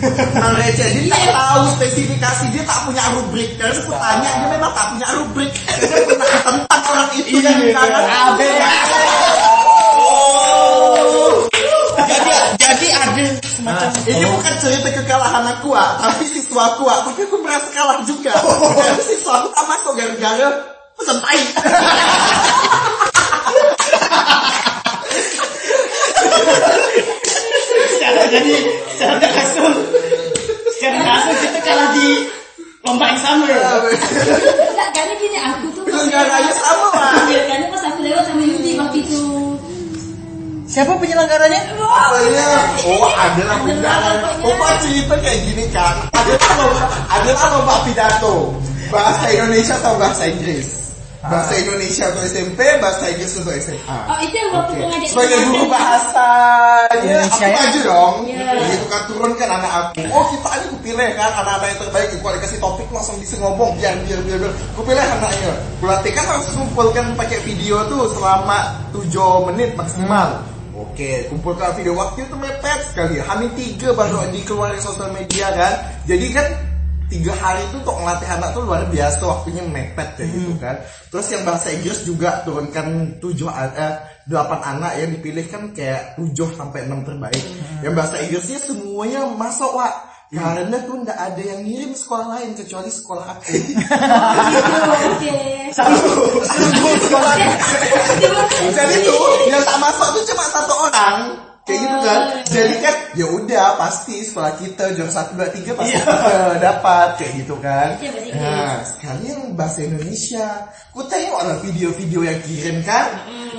[0.00, 3.52] Memang receh, dia tak tahu spesifikasi, dia tak punya rubrik.
[3.60, 5.52] Dan aku tanya, dia memang tak punya rubrik.
[5.52, 8.04] Dia pernah tentang orang itu yang sekarang
[8.40, 8.64] jadi
[12.60, 17.36] jadi ada semacam Ini bukan cerita kekalahan aku ah, tapi siswa aku ah, tapi aku
[17.44, 18.32] merasa kalah juga.
[18.40, 20.48] Karena siswa aku tak masuk gara-gara
[20.96, 21.40] pesan tai.
[28.30, 28.54] jadi
[28.94, 29.89] secara tidak
[30.98, 32.08] langsung kita kalah di
[32.80, 37.14] lomba yang sama ya Enggak, karena gini aku tuh Penyelenggaranya sama lah.
[37.28, 39.22] Iya, karena pas aku lewat sama Yudi waktu itu.
[40.70, 41.60] Siapa penyelenggaranya?
[41.82, 42.46] Apanya?
[42.86, 44.16] Oh ada lah undangan.
[44.38, 46.06] Opa cerita kayak gini kan.
[46.14, 48.54] Ada lomba, ada lah lomba pidato.
[48.90, 50.89] Bahasa Indonesia atau bahasa Inggris?
[51.20, 53.98] Bahasa Indonesia untuk SMP, bahasa Inggris untuk SMA.
[54.08, 54.80] Oh, itu yang waktu Oke.
[54.88, 55.68] pengajian Sebagai guru Indonesia.
[55.68, 56.26] bahasa
[56.96, 57.60] Indonesia aku ya?
[57.60, 58.14] maju dong.
[58.24, 58.52] Iya.
[58.56, 60.00] Begitu kan turun kan anak aku.
[60.16, 62.08] Oh kita ini aku pilih kan anak-anak yang terbaik.
[62.16, 64.52] Aku dikasih topik langsung bisa ngomong biar biar biar biar.
[64.72, 65.52] Aku pilih anaknya.
[65.84, 68.58] Berarti kan harus kumpulkan pakai video tuh selama
[68.96, 70.40] 7 menit maksimal.
[70.72, 73.20] Oke, kumpulkan video waktu itu mepet sekali.
[73.20, 75.74] Hamin tiga baru dikeluarin sosial media kan.
[76.08, 76.48] Jadi kan
[77.10, 80.78] tiga hari itu untuk ngelatih anak tuh luar biasa waktunya mepet kayak gitu kan.
[81.10, 83.94] Terus yang bahasa Inggris juga turunkan tujuh eh,
[84.30, 87.42] delapan anak yang dipilih kan kayak tujuh sampai enam terbaik.
[87.82, 90.06] Yang bahasa Inggrisnya semuanya masuk wak.
[90.30, 93.50] Karena tuh ndak ada yang ngirim sekolah lain kecuali sekolah aku.
[95.10, 95.34] Oke.
[98.70, 101.49] Jadi tuh yang tak masuk tuh cuma satu orang.
[101.68, 102.20] Kayak gitu kan.
[102.50, 107.32] Jadi kan ya udah pasti sekolah kita juara satu dua tiga pasti kita dapat kayak
[107.44, 107.88] gitu kan.
[108.00, 108.10] Iya.
[108.34, 110.46] Nah sekarang yang bahasa Indonesia,
[110.90, 113.06] ku tengok orang video-video yang kirim kan,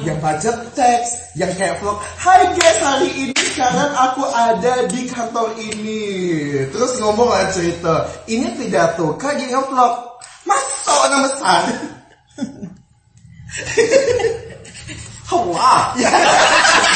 [0.01, 2.01] yang baca teks, yang kayak vlog.
[2.17, 6.03] Hai guys hari ini sekarang aku ada di kantor ini.
[6.73, 9.93] Terus ngomong lah cerita, ini pidato kak gini vlog.
[10.43, 11.63] Masuk nama besar.
[15.31, 15.95] Wah,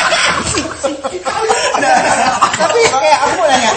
[2.56, 3.74] tapi kayak aku mau nanya.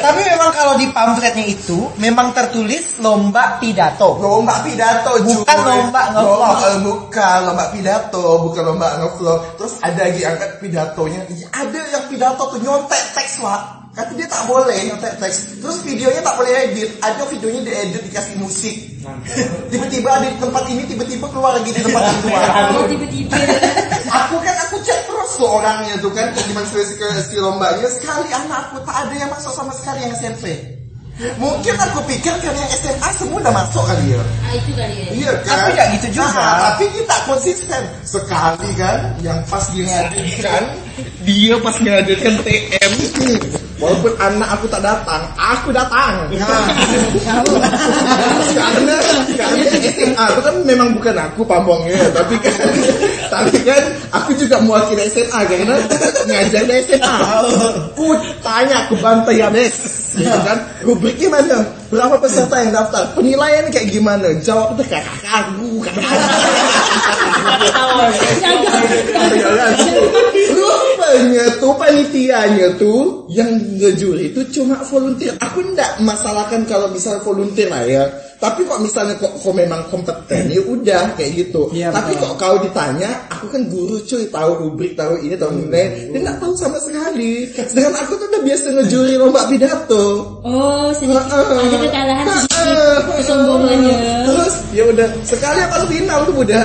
[0.00, 4.16] tapi memang kalau di pamfletnya itu memang tertulis lomba pidato.
[4.18, 5.64] lomba pidato Bukan cuy.
[5.64, 6.58] lomba ngevlog.
[6.58, 12.04] Eh, bukan lomba pidato bukan lomba ngevlog terus ada lagi angkat pidatonya Iya, ada yang
[12.08, 16.52] pidato tuh nyontek teks lah Kata dia tak boleh nyontek teks Terus videonya tak boleh
[16.70, 18.74] edit Ada videonya diedit dikasih musik
[19.68, 22.42] Tiba-tiba ada di tempat ini Tiba-tiba keluar lagi di tempat keluar
[22.94, 23.34] tiba-tiba.
[24.08, 24.54] Aku kan
[25.38, 29.54] tuh orangnya tuh kan Gimana skill skill lombanya Sekali anak aku tak ada yang masuk
[29.54, 30.76] sama sekali yang SMP
[31.18, 35.10] Mungkin aku pikir karena yang SMA semua udah masuk kali ya Ah, itu kali ya.
[35.10, 35.50] Iya kan?
[35.50, 36.30] Tapi nggak gitu juga.
[36.30, 37.82] Nah, tapi kita konsisten.
[38.06, 40.62] Sekali kan, yang pas dia ngadirkan,
[41.26, 42.90] dia pas ngadirkan TM,
[43.78, 46.26] walaupun anak aku tak datang, aku datang.
[46.34, 46.66] Nah,
[48.54, 48.96] karena
[49.38, 52.54] karena SMA itu kan memang bukan aku pamongnya, tapi kan
[53.30, 55.78] tapi kan aku juga mewakili SMA karena
[56.26, 57.14] ngajar di SMA.
[57.94, 59.74] Ku tanya, ku bantai ya Des.
[60.18, 61.62] Gitu kan, rubriknya mana?
[61.88, 63.14] Berapa peserta yang daftar?
[63.14, 64.34] Penilaian kayak gimana?
[64.42, 66.02] Jawab tuh kakak aku, kakak
[70.98, 75.38] Rupanya tuh panitianya tuh yang ngejuri itu cuma volunteer.
[75.38, 78.02] Aku ndak masalahkan kalau misalnya volunteer lah ya.
[78.38, 81.70] Tapi kok misalnya kok, kok memang kompeten ya udah kayak gitu.
[81.70, 82.22] Iya, Tapi betul.
[82.22, 85.82] kok kau ditanya, aku kan guru cuy, tahu rubrik, tahu ini, tahu ini.
[86.14, 87.46] Dia nggak tahu sama sekali.
[87.50, 90.06] Sedangkan aku tuh udah biasa ngejuri lomba pidato.
[90.42, 91.62] Oh, sedikit Heeh.
[91.62, 93.98] ada kekalahan sedikit kesombongannya.
[94.26, 96.62] Terus ya udah sekali apa final tuh udah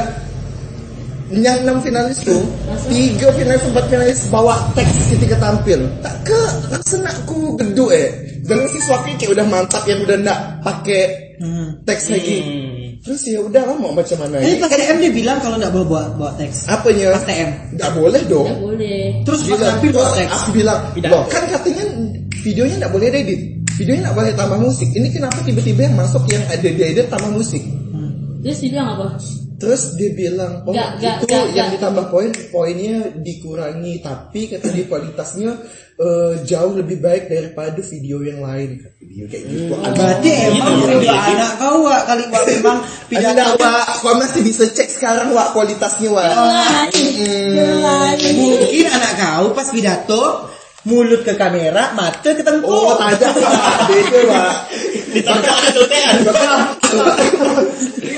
[1.34, 2.42] yang enam finalis tuh
[2.90, 8.10] tiga finalis empat finalis bawa teks ketika tampil tak ke rasanya aku geduk eh
[8.44, 11.02] dan siswanya kayak udah mantap yang udah nggak pakai
[11.84, 12.38] teks lagi
[13.04, 15.76] terus ya udah lah mau macam mana Ini ini pas TM dia bilang kalau nggak
[15.76, 16.72] bawa bawa, bawa teks.
[16.72, 17.50] apanya Pas TM.
[17.76, 19.02] nggak boleh dong Nggak boleh.
[19.28, 20.32] Terus pas Bilang, tampil bawa teks.
[20.32, 20.80] aku bilang,
[21.12, 21.84] loh kan katanya
[22.48, 23.42] videonya nggak boleh edit.
[23.76, 24.88] Videonya nggak boleh tambah musik.
[24.96, 27.64] Ini kenapa tiba-tiba yang masuk yang ada di edit tambah musik?
[28.40, 29.08] Terus dia bilang apa?
[29.64, 31.80] Terus dia bilang, oh nggak, itu nggak, yang nggak.
[31.80, 34.04] ditambah poin, poinnya dikurangi.
[34.04, 35.56] Tapi kata dia kualitasnya
[35.96, 38.84] eh, jauh lebih baik daripada video yang lain.
[38.84, 39.74] Kata dia kayak gitu.
[39.80, 42.78] Berarti emang video anak kau Wak, kali Wak memang
[43.10, 43.88] Tidak, pidato Wak.
[44.04, 46.32] Kau masih bisa cek sekarang, Wak, kualitasnya, Wak.
[48.20, 50.53] Mungkin anak kau pas pidato
[50.84, 52.68] mulut ke kamera, mata ke tengkuk.
[52.68, 53.16] Oh, Wak.
[53.88, 54.56] Beda, Wak.
[55.14, 55.56] Ditangkap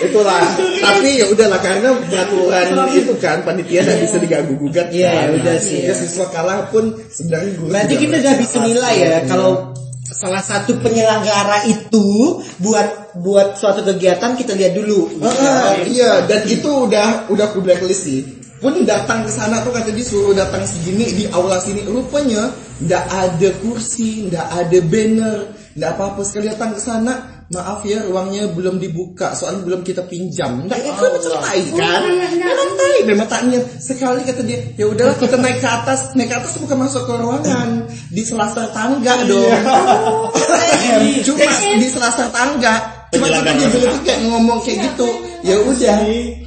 [0.05, 0.41] itulah
[0.83, 5.39] tapi ya udahlah karena peraturan itu kan panitia nggak bisa diganggu gugat Iya, kan.
[5.39, 5.95] udah sih, ya.
[5.95, 9.75] siswa kalah pun sebenarnya guru Berarti kita udah bisa nilai ya kalau
[10.05, 15.19] salah satu penyelenggara itu buat buat suatu kegiatan kita lihat dulu.
[15.25, 19.93] Ah, iya dan itu udah udah aku blacklist sih pun datang ke sana tuh kata
[19.93, 21.85] dia suruh datang segini di aula sini.
[21.85, 22.49] Rupanya
[22.81, 25.37] ndak ada kursi ndak ada banner
[25.77, 27.45] ndak apa-apa sekali datang ke sana.
[27.45, 30.65] Maaf ya ruangnya belum dibuka soalnya belum kita pinjam.
[30.65, 32.01] Ndak itu macam tai kan?
[32.41, 33.63] Memang tai memang tak niat.
[33.77, 36.17] Sekali kata dia ya udahlah kita naik ke atas.
[36.17, 37.85] Naik ke atas bukan masuk ke ruangan.
[38.09, 39.45] Di selasar tangga dong.
[41.29, 45.09] Cuma di selasar tangga bilang tuh kayak ngomong kayak gitu.
[45.45, 45.99] Ya udah.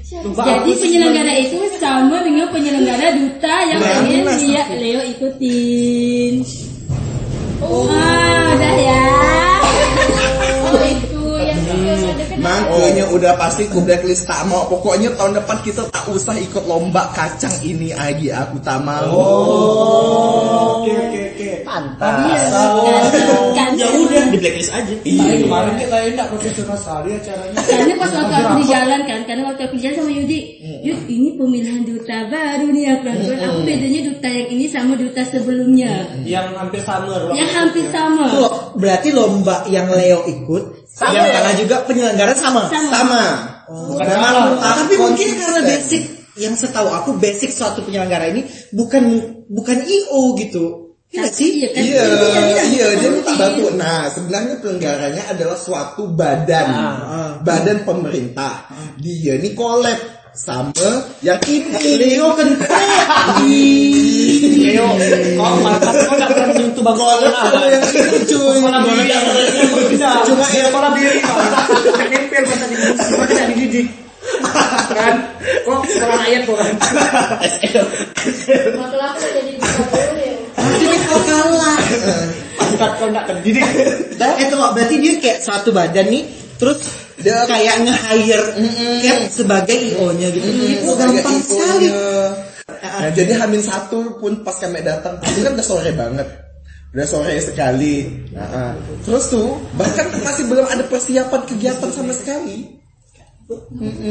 [0.08, 6.34] Jadi penyelenggara itu sama dengan penyelenggara duta yang pengen nah, dia Leo ikutin.
[7.58, 8.37] Oh, ah,
[12.38, 14.66] kan Makanya udah pasti ku blacklist tak mau.
[14.70, 18.30] Pokoknya tahun depan kita tak usah ikut lomba kacang ini lagi.
[18.32, 19.12] Aku tak mau.
[20.82, 21.48] Oke oke oke.
[21.68, 23.02] Iya, kan,
[23.54, 24.94] kan, Ya udah di blacklist aja.
[25.04, 25.44] Iya.
[25.44, 27.58] Kemarin kita enak profesional sekali acaranya.
[27.62, 30.40] Karena pas waktu aku di jalan kan, karena waktu aku di jalan sama Yudi,
[30.82, 33.38] Yud ini pemilihan duta baru nih ya peraturan.
[33.44, 38.24] Aku bedanya duta yang ini sama duta sebelumnya, Yang hampir sama yang hampir sama.
[38.30, 40.64] Tuh, berarti lomba yang Leo ikut,
[41.02, 42.62] yang kalah juga penyelenggara sama.
[42.68, 42.90] Sama.
[42.92, 43.24] Sama.
[43.68, 44.74] Bukan Memang salah.
[44.84, 46.02] Tapi mungkin karena basic
[46.38, 49.04] yang setahu aku basic suatu penyelenggara ini bukan
[49.48, 50.88] bukan IO gitu.
[51.08, 51.50] Iya nggak sih?
[51.56, 51.82] Iya kan?
[51.88, 52.04] Iya,
[52.68, 53.72] iya, dia minta bantu.
[53.80, 56.68] Nah, sebenarnya pelenggaranya adalah suatu badan,
[57.40, 58.68] badan pemerintah.
[59.00, 59.96] Dia ini collab
[60.38, 60.70] sama
[61.18, 61.98] yang ini.
[61.98, 62.46] Leo kan
[64.62, 64.86] Leo,
[65.42, 68.38] oh mantap kau nggak pernah menyentuh sama yang ini cuy.
[68.62, 69.10] Sekolah diri,
[69.98, 71.18] cuma ya sekolah diri,
[72.06, 73.90] nempel masa di masa tidak dididik.
[74.88, 75.14] Kan,
[75.66, 76.74] kok sekolah ayat kok kan.
[78.78, 80.34] Waktu aku jadi ya.
[80.54, 81.78] Tapi kau kalah.
[82.68, 83.64] Bukan kau nggak terdidik.
[84.14, 86.22] Dan itu berarti dia kayak satu badan nih,
[86.60, 88.46] terus dia kayak nge-hire
[89.02, 90.46] Cap sebagai IO-nya gitu.
[90.46, 91.86] Itu Sebagai gampang sekali.
[92.68, 96.28] Nah, jadi Hamin satu pun pas kami datang, itu kan udah sore banget.
[96.94, 98.06] Udah sore sekali.
[98.32, 102.77] Nah, terus tuh bahkan masih belum ada persiapan kegiatan sama sekali.
[103.48, 104.04] Paginya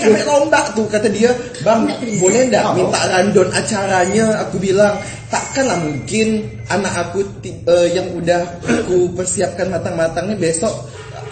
[0.00, 1.28] kami lomba tuh kata dia,
[1.60, 1.84] bang
[2.16, 4.40] boleh ndak minta random acaranya?
[4.48, 4.96] Aku bilang
[5.28, 10.72] takkanlah mungkin anak aku eh, yang udah aku persiapkan matang-matang nih besok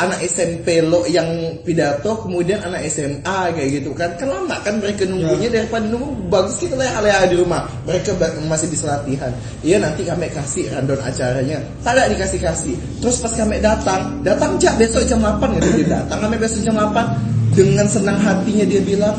[0.00, 4.16] anak SMP lo yang pidato kemudian anak SMA kayak gitu kan.
[4.16, 6.32] Kan lama kan mereka nunggunya daripada nunggu.
[6.32, 7.68] Bagus kita lah alih di rumah.
[7.84, 8.16] Mereka
[8.48, 11.58] masih bisa latihan iya nanti kami kasih random acaranya.
[11.84, 12.74] Tak ada dikasih kasih.
[13.04, 16.18] Terus pas kami datang datang jak besok jam 8 gitu dia datang.
[16.24, 19.16] Kami besok jam 8 dengan senang hatinya dia bilang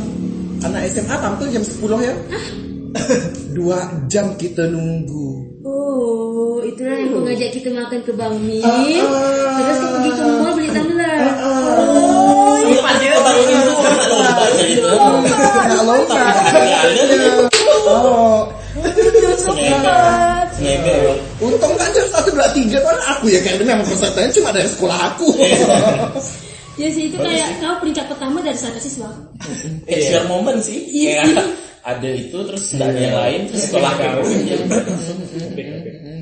[0.65, 2.15] anak SMA tampil jam 10 ya?
[3.55, 8.65] Dua jam kita nunggu Oh, itulah yang mengajak kita makan ke Bang Mi.
[8.65, 11.21] Terus kita pergi ke mall beli tumbler.
[11.37, 16.23] Oh, Pas dia baru itu kan lomba
[16.97, 17.45] jadi itu.
[17.85, 18.49] oh.
[21.41, 24.97] Untung kan jam satu dua tiga kan aku ya karena memang pesertanya cuma dari sekolah
[25.13, 25.29] aku.
[26.81, 29.13] ya sih itu kayak kau peringkat pertama dari satu siswa.
[29.85, 30.89] Eh, share momen sih.
[30.89, 31.21] Iya.
[31.21, 31.45] Kayak
[31.81, 34.21] ada itu terus nggak ada yang lain terus setelah kau.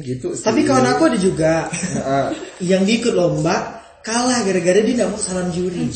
[0.02, 0.28] gitu.
[0.34, 0.44] sih.
[0.44, 1.54] Tapi kawan aku ada juga
[2.00, 2.28] uh,
[2.60, 5.86] yang diikut lomba kalah gara-gara dia nggak mau salam juri.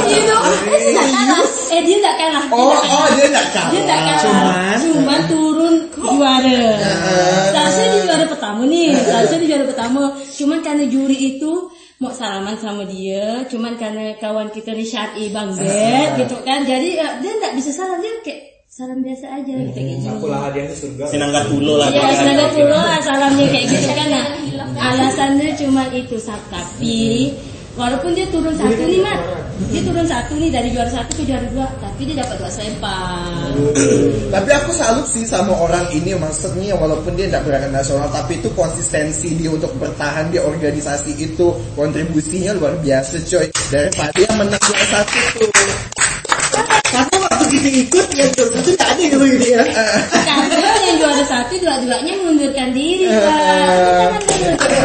[0.00, 0.44] Iya dong.
[0.50, 1.42] Eh, dia nggak kalah.
[1.70, 2.44] Eh, dia nggak kalah.
[2.46, 2.94] Dia Oh, nggak kalah.
[2.94, 3.70] oh dia nggak kalah.
[3.70, 4.18] Dia nggak kalah.
[4.20, 6.62] Cuman- Cuman turun juara.
[7.50, 8.88] Seharusnya dia juara pertama nih.
[8.96, 10.00] Seharusnya dia juara pertama.
[10.30, 11.52] Cuman karena juri itu
[12.00, 16.64] mau salaman sama dia, cuman karena kawan kita nih Syari Bang Bet gitu kan.
[16.64, 18.40] Jadi eh, dia nggak bisa salam dia kayak
[18.70, 20.06] salam biasa aja gitu kayak gitu.
[20.14, 21.04] Aku lah hadiah ke surga.
[21.10, 21.90] Sinangga tulo lah.
[21.90, 24.06] Ya, senaga dulu lah salamnya kayak gitu kan.
[24.14, 24.26] Nah,
[24.78, 27.34] alasannya cuma itu tapi
[27.74, 29.18] walaupun dia turun satu nih mat,
[29.74, 33.50] dia turun satu nih dari juara satu ke juara dua, tapi dia dapat dua selempang.
[34.30, 38.54] Tapi aku salut sih sama orang ini maksudnya walaupun dia tidak berangkat nasional tapi itu
[38.54, 44.86] konsistensi dia untuk bertahan di organisasi itu kontribusinya luar biasa coy daripada yang menang juara
[44.94, 45.50] satu tuh.
[47.50, 49.62] Kita ikut yang juara satu nggak ada yang gitu ya.
[50.22, 53.34] Karena yang juara satu dua-duanya mengundurkan diri pak.
[53.74, 54.22] Itu kan
[54.62, 54.78] ada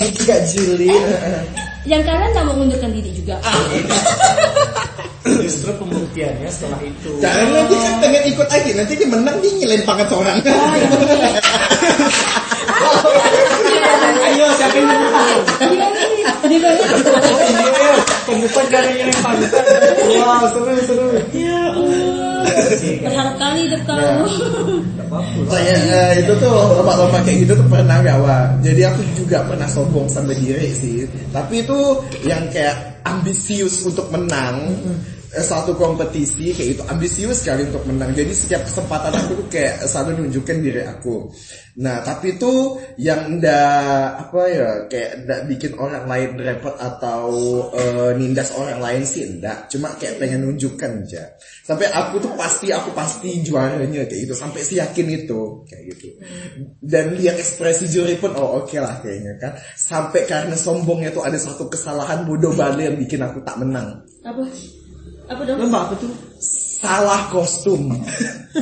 [0.00, 0.88] Ini juga Juli.
[1.84, 3.36] Yang nggak mau mengundurkan diri juga.
[5.28, 7.10] Justru pembuktiannya setelah itu.
[7.20, 10.40] Jangan nanti kan pengen ikut lagi nanti dia menang dia nyelain pangkat orang.
[14.28, 15.12] Ayo siapa yang menang?
[15.68, 17.87] Iya nih, dia
[18.28, 19.64] Pembukaan dari yang pangkat.
[20.20, 21.08] Wah seru seru.
[23.02, 24.28] Berharap kali hidup kamu.
[25.48, 28.60] Saya eh, itu tuh lomba-lomba kayak gitu tuh pernah gak Wak?
[28.60, 31.08] Jadi aku juga pernah sombong sama diri sih.
[31.32, 31.78] Tapi itu
[32.28, 34.76] yang kayak ambisius untuk menang.
[34.84, 38.16] eh, satu kompetisi kayak itu ambisius sekali untuk menang.
[38.16, 41.28] Jadi setiap kesempatan aku tuh kayak selalu nunjukin diri aku.
[41.78, 47.28] Nah, tapi itu yang ndak apa ya kayak ndak bikin orang lain repot atau
[47.76, 49.68] eh, nindas orang lain sih ndak.
[49.68, 51.36] Cuma kayak pengen nunjukkan aja.
[51.68, 54.32] Sampai aku tuh pasti aku pasti juaranya kayak gitu.
[54.32, 56.08] Sampai si yakin itu kayak gitu.
[56.80, 59.52] Dan lihat ekspresi juri pun oh oke lah kayaknya kan.
[59.76, 64.08] Sampai karena sombongnya tuh ada satu kesalahan bodoh banget yang bikin aku tak menang.
[64.24, 64.48] Apa?
[65.28, 65.58] Apa dong?
[65.60, 66.12] Lomba apa tuh?
[66.80, 67.92] Salah kostum.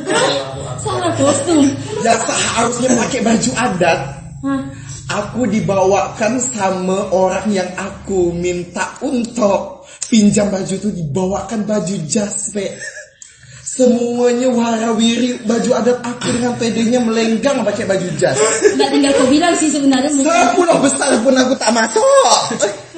[0.84, 1.62] Salah kostum.
[2.02, 4.00] yang seharusnya pakai baju adat
[4.44, 4.62] Hah?
[5.10, 12.74] aku dibawakan sama orang yang aku minta untuk pinjam baju tuh dibawakan baju jas pe
[13.76, 18.40] semuanya warawiri baju adat aku dengan pedenya melenggang pakai baju jas.
[18.72, 20.08] Nggak tinggal kau bilang sih sebenarnya.
[20.16, 22.04] sepuluh besar pun aku tak masuk.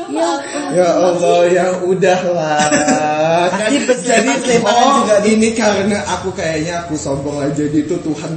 [0.08, 0.30] Ya,
[0.72, 3.50] Ya Allah, ya udahlah.
[3.52, 5.16] Kan Nanti jadi sleman oh, juga.
[5.26, 7.66] ini karena aku kayaknya aku sombong aja.
[7.66, 8.32] Jadi itu Tuhan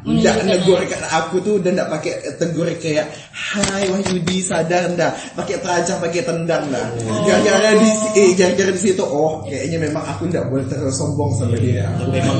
[0.00, 5.60] tidak negur kan aku tuh udah nggak pakai tegur kayak Hai Wahyudi sadar ndak pakai
[5.60, 6.86] peraja pakai tendang dah.
[7.28, 11.56] Gara-gara di eh, gara-gara di situ oh kayaknya memang aku nggak boleh terlalu sombong sama
[11.60, 11.84] dia.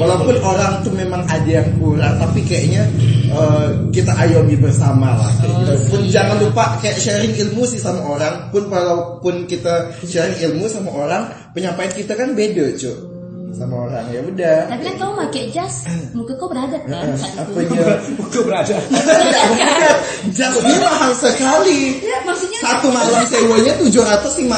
[0.01, 2.89] Walaupun orang tuh memang ada yang kurang tapi kayaknya
[3.29, 5.31] eh, kita ayomi bersama lah.
[5.41, 5.73] Kayak gitu.
[5.93, 10.91] Pun jangan lupa kayak sharing ilmu sih sama orang pun walaupun kita sharing ilmu sama
[10.97, 13.10] orang penyampaian kita kan beda cuy
[13.55, 14.05] sama orang.
[14.11, 14.59] Ya udah.
[14.71, 15.85] Tapi kan kau pakai jas,
[16.17, 17.15] muka kau beradat kan?
[17.17, 17.75] Apa itu.
[17.75, 18.77] ya Buku berada.
[18.91, 19.97] Bukan,
[20.37, 21.99] jasnya mahal sekali.
[22.05, 24.51] Ya, maksudnya satu malam sewanya 750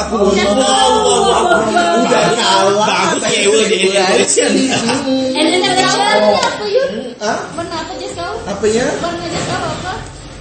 [2.03, 2.87] udah kalah.
[2.87, 4.45] Bagus cewek di Indonesia.
[5.33, 5.61] Eh,
[6.33, 6.89] apa Yun?
[7.55, 8.33] Warna apa jas kau?
[8.43, 9.93] apanya Warna jas kau apa?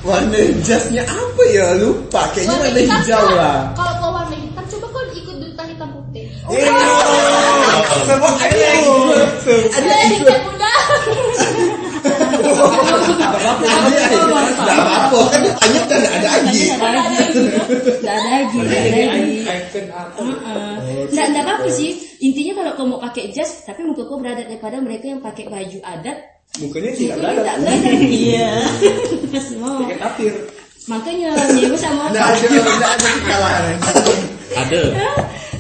[0.03, 1.67] warna jasnya apa ya?
[1.79, 2.27] Lupa.
[2.35, 3.71] Kayaknya warna hijau lah.
[3.79, 6.27] Kalau kau warna hitam, coba kau ikut duta hitam putih.
[21.13, 21.91] Semua ada apa-apa sih.
[22.23, 25.79] Intinya kalau kau mau pakai jas, tapi muka kau beradat daripada mereka yang pakai baju
[25.83, 26.19] adat.
[26.61, 27.53] Mukanya tidak berada.
[27.97, 28.51] Iya.
[29.41, 29.81] Semua.
[30.91, 31.31] Makanya
[31.79, 33.09] sama Nggak ada, nggak ada
[34.53, 34.81] Ada.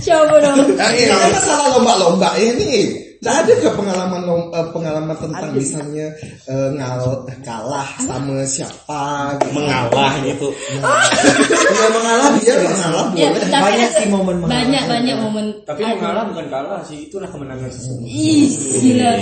[0.02, 0.58] Coba dong.
[0.74, 2.98] Nah, ini masalah lomba-lomba ini.
[3.22, 6.10] Nggak ada ke pengalaman eh, pengalaman tentang misalnya
[6.42, 9.02] eh, ngal kalah sama siapa
[9.38, 9.54] gitu.
[9.54, 10.50] Mengalah gitu.
[10.74, 13.46] Ya mengalah dia mengalah Ya, boleh.
[13.46, 14.54] tapi Banyak sih momen mengalah.
[14.58, 15.46] banyak banyak momen.
[15.62, 15.94] Tapi Ada.
[15.94, 18.10] mengalah bukan kalah sih, itulah kemenangan sesungguhnya.
[18.10, 18.50] Ih,
[18.82, 19.12] gila.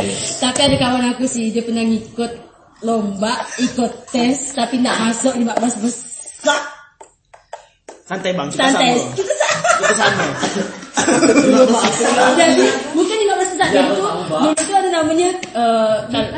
[0.41, 2.33] Tapi ada kawan aku sih, dia pernah ngikut
[2.81, 6.61] lomba, ikut tes, tapi nggak masuk 15 besar.
[8.09, 8.91] Santai bang, kita Santai.
[8.97, 9.13] sama.
[9.15, 9.30] Kita
[9.95, 10.25] sama.
[12.37, 16.33] Jadi bukan 15 besar itu dulu itu ada namanya eh, kal-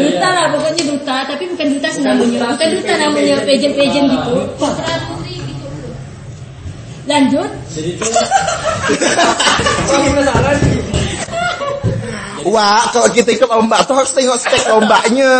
[0.00, 5.88] duta lah pokoknya duta tapi bukan duta namanya bukan duta namanya pageant pageant gitu gitu.
[7.06, 8.04] lanjut Jadi itu.
[12.40, 15.32] Wah, kalau kita ikut lomba tuh harus tengok spek lombanya.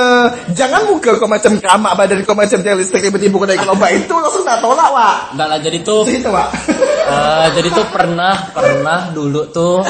[0.52, 4.12] Jangan muka kau macam keramak badan kau macam tiang listrik tiba-tiba kau ikut lomba itu
[4.12, 5.32] langsung tak tolak, Wak.
[5.32, 6.48] Enggak lah, jadi tuh Cerita, Wak.
[7.10, 9.82] Eh, jadi tuh pernah pernah dulu tuh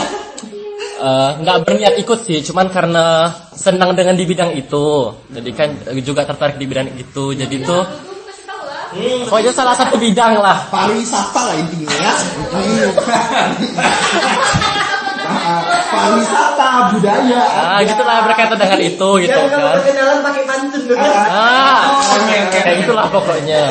[1.00, 3.28] eh, nggak berniat ikut sih, cuman karena
[3.61, 5.12] senang dengan di bidang itu.
[5.28, 5.68] Jadi kan
[6.00, 7.37] juga tertarik di bidang itu.
[7.37, 9.28] Jadi tuh lah.
[9.28, 10.66] pokoknya salah satu bidang lah.
[10.72, 12.14] Pariwisata lah intinya ya.
[15.30, 15.62] Ah,
[15.94, 17.42] Pariwisata, budaya.
[17.54, 19.76] Ah, gitulah berkaitan dengan itu gitu Jangan kalau kan.
[19.78, 20.98] perkenalan pakai pantun dong.
[20.98, 21.78] Ah,
[22.50, 23.62] kayak itulah pokoknya.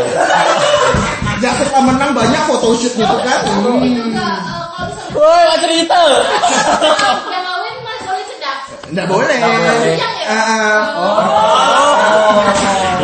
[1.40, 3.40] Jangan setelah menang banyak photoshootnya tuh kan.
[3.48, 6.00] Itu juga eh, Woi, cerita.
[7.34, 8.58] yang kawin mas boleh cedak.
[8.94, 9.38] Nggak boleh.
[9.42, 9.98] boleh.
[10.30, 10.80] Ah, ah.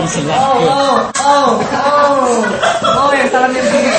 [0.06, 1.50] Oh, oh, oh,
[2.86, 3.98] oh, yang salah aja, lanjut.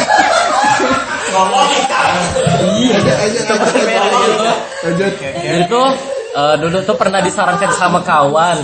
[4.87, 5.13] Lanjut.
[5.19, 5.89] Jadi tuh
[6.37, 8.59] dulu tuh pernah disarankan sama kawan.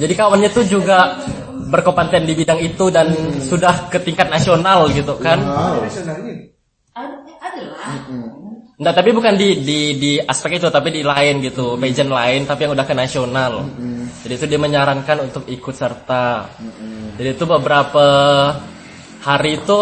[0.00, 1.20] Jadi kawannya tuh juga
[1.70, 5.38] berkompeten di bidang itu dan sudah ke tingkat nasional gitu kan.
[7.40, 7.96] ada lah
[8.80, 12.64] Nggak, tapi bukan di di di aspek itu tapi di lain gitu, pageant lain tapi
[12.64, 13.68] yang udah ke nasional.
[14.24, 16.48] Jadi itu dia menyarankan untuk ikut serta.
[17.20, 18.08] Jadi itu beberapa
[19.20, 19.80] hari itu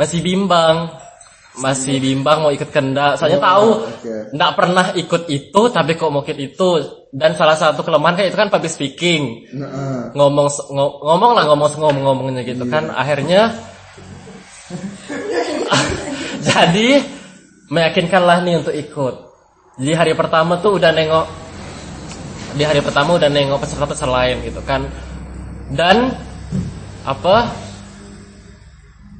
[0.00, 0.96] masih bimbang.
[1.60, 3.20] Masih bimbang mau ikut kendak.
[3.20, 4.32] Soalnya tahu oke.
[4.32, 6.70] nggak pernah ikut itu tapi kok mau ikut itu.
[7.08, 9.48] Dan salah satu kelemahan kayak itu kan public speaking.
[9.56, 10.12] Nah.
[10.12, 12.92] Ngomong ngo- ngomong lah ngomong ngomong ngomongnya gitu kan.
[12.92, 13.56] Akhirnya
[16.48, 17.00] jadi
[17.72, 19.14] meyakinkan lah nih untuk ikut.
[19.80, 21.26] Jadi hari pertama tuh udah nengok
[22.58, 24.84] di hari pertama udah nengok peserta-peserta lain gitu kan.
[25.72, 26.12] Dan
[27.08, 27.52] apa?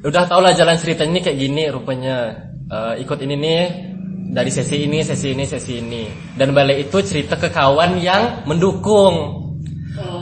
[0.04, 2.46] Udah tau lah jalan cerita ini kayak gini rupanya.
[2.68, 3.62] Eh, ikut ini nih
[4.28, 6.04] dari sesi ini, sesi ini, sesi ini.
[6.36, 9.44] Dan balik itu cerita ke kawan yang mendukung.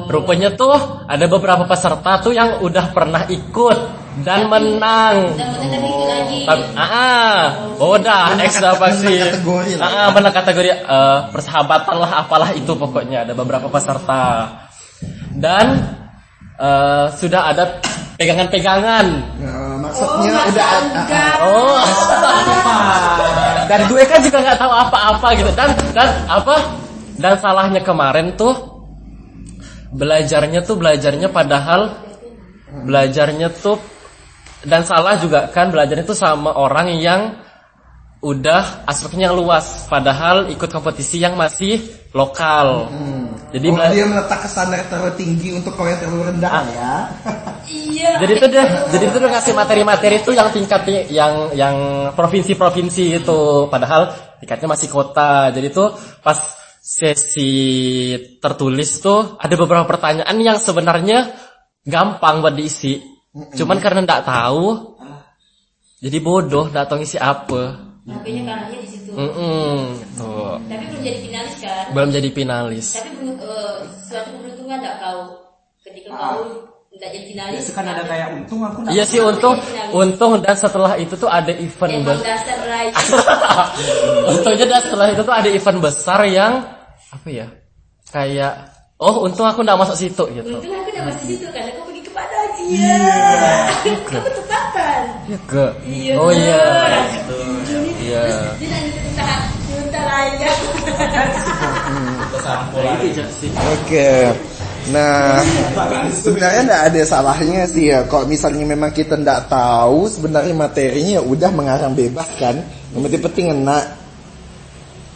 [0.07, 0.73] Rupanya tuh
[1.11, 3.79] ada beberapa peserta tuh yang udah pernah ikut
[4.23, 5.35] dan menang.
[5.35, 6.39] Dan menang ikut lagi.
[6.47, 7.41] Tapi, ah, ah,
[7.83, 9.11] oh udah X dah pasti.
[9.11, 9.91] menang kategori lah.
[9.91, 14.65] Ah, menang kategori eh, persahabatan lah apalah itu pokoknya ada beberapa peserta.
[15.35, 15.67] Dan
[16.57, 17.83] eh, sudah ada
[18.17, 19.07] pegangan-pegangan.
[19.43, 20.71] Nah, maksudnya udah
[21.45, 21.83] Oh.
[23.77, 25.51] Dan gue kan juga nggak tahu apa-apa gitu.
[25.53, 26.57] Dan dan apa?
[27.17, 28.53] Dan salahnya kemarin tuh
[29.93, 31.95] belajarnya tuh belajarnya padahal
[32.85, 33.81] belajarnya tuh
[34.67, 37.39] dan salah juga kan belajarnya tuh sama orang yang
[38.25, 41.79] udah aspeknya luas padahal ikut kompetisi yang masih
[42.17, 42.91] lokal.
[43.47, 46.65] Jadi oh, dia meletakkan standar terlalu tinggi untuk kau yang terlalu rendah Ah.
[46.67, 46.95] ya.
[47.67, 48.11] Iya.
[48.23, 51.77] Jadi itu dia, jadi itu dia ngasih materi-materi itu yang tingkatnya yang yang
[52.15, 53.41] provinsi-provinsi itu,
[53.71, 55.51] padahal tingkatnya masih kota.
[55.55, 55.85] Jadi itu
[56.23, 56.39] pas
[56.83, 57.51] sesi
[58.39, 61.35] tertulis tuh ada beberapa pertanyaan yang sebenarnya
[61.87, 63.03] gampang buat diisi.
[63.35, 64.99] Cuman karena nggak tahu,
[66.03, 67.86] jadi bodoh, nggak tahu ngisi apa.
[68.07, 69.11] Makanya kalahnya di situ.
[69.19, 70.35] Mm-mm, gitu.
[70.71, 71.85] Tapi belum jadi finalis kan?
[71.91, 72.87] Belum jadi finalis.
[73.03, 75.21] Tapi belum eh, suatu keberuntungan enggak kau
[75.83, 76.43] ketika kau
[76.95, 77.63] enggak jadi finalis.
[77.67, 79.59] Itu kan ada kayak untung aku Iya sih untung,
[79.91, 82.57] untung dan setelah itu tuh ada event Emang dasar.
[84.31, 86.53] Untungnya dan setelah itu tuh ada event besar yang
[87.11, 87.47] apa ya?
[88.15, 88.71] Kayak
[89.03, 90.57] oh untung aku nggak masuk situ gitu.
[90.63, 92.95] Untung aku enggak masuk situ karena kau pergi kepada dia.
[93.83, 95.01] Ketepatan.
[95.27, 95.67] Iya ke.
[95.91, 96.15] Iya.
[96.23, 96.63] Oh iya.
[98.07, 98.55] Iya.
[103.75, 104.11] Oke.
[104.95, 105.43] Nah,
[106.15, 108.07] sebenarnya enggak ada salahnya sih ya.
[108.07, 112.63] Kalau misalnya memang kita enggak tahu sebenarnya materinya ya udah mengarang bebas kan.
[112.95, 113.85] Yang penting penting enak.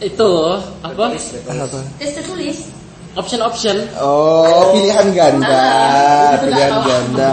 [0.03, 1.15] Itu apa?
[1.15, 1.79] Apa?
[1.95, 2.80] Tes tertulis.
[3.11, 3.91] Option-option.
[3.99, 7.29] Oh, pilihan ganda, Ah, pilihan ganda.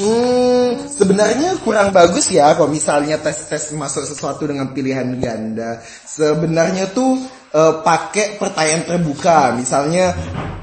[0.00, 5.84] Hmm, sebenarnya kurang bagus ya kalau misalnya tes-tes masuk sesuatu dengan pilihan ganda.
[6.08, 7.20] Sebenarnya tuh
[7.52, 9.52] eh, pakai pertanyaan terbuka.
[9.52, 10.16] Misalnya,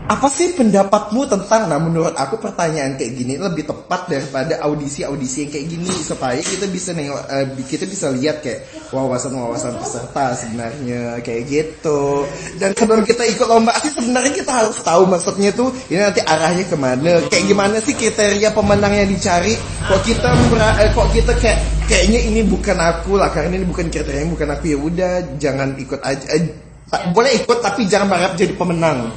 [0.05, 1.65] apa sih pendapatmu tentang?
[1.65, 6.69] Nah, menurut aku pertanyaan kayak gini lebih tepat daripada audisi-audisi yang kayak gini supaya kita
[6.69, 12.21] bisa nengok, eh, kita bisa lihat kayak wawasan-wawasan peserta sebenarnya kayak gitu.
[12.61, 16.65] Dan sebelum kita ikut lomba sih sebenarnya kita harus tahu maksudnya tuh ini nanti arahnya
[16.69, 17.13] ke mana.
[17.25, 19.57] Kayak gimana sih kriteria pemenang yang dicari?
[19.89, 20.29] Kok kita
[20.85, 24.65] eh, kok kita kayak kayaknya ini bukan aku lah karena ini bukan kriteria bukan aku
[24.69, 26.25] ya udah jangan ikut aja.
[26.29, 26.45] Eh,
[27.09, 29.09] boleh ikut tapi jangan berharap jadi pemenang.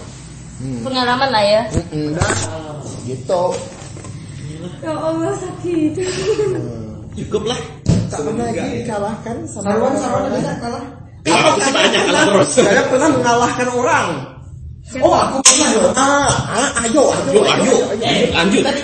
[0.59, 1.63] Pengalaman lah ya.
[1.71, 2.35] Mm-mm, dah.
[3.07, 3.43] Gitu.
[4.83, 5.93] Ya Allah sakit.
[7.15, 7.61] Cukup lah.
[8.09, 10.85] Tak pernah lagi dikalahkan sama Sarwan Sarwan ada nggak kalah?
[11.29, 12.49] Aku sih banyak kalah terus.
[12.57, 14.09] Saya pernah mengalahkan orang.
[15.05, 15.93] Oh aku pernah loh.
[15.93, 17.77] Ah, ah, ayo, ayo, ayo.
[18.33, 18.63] Lanjut.
[18.65, 18.83] Jadi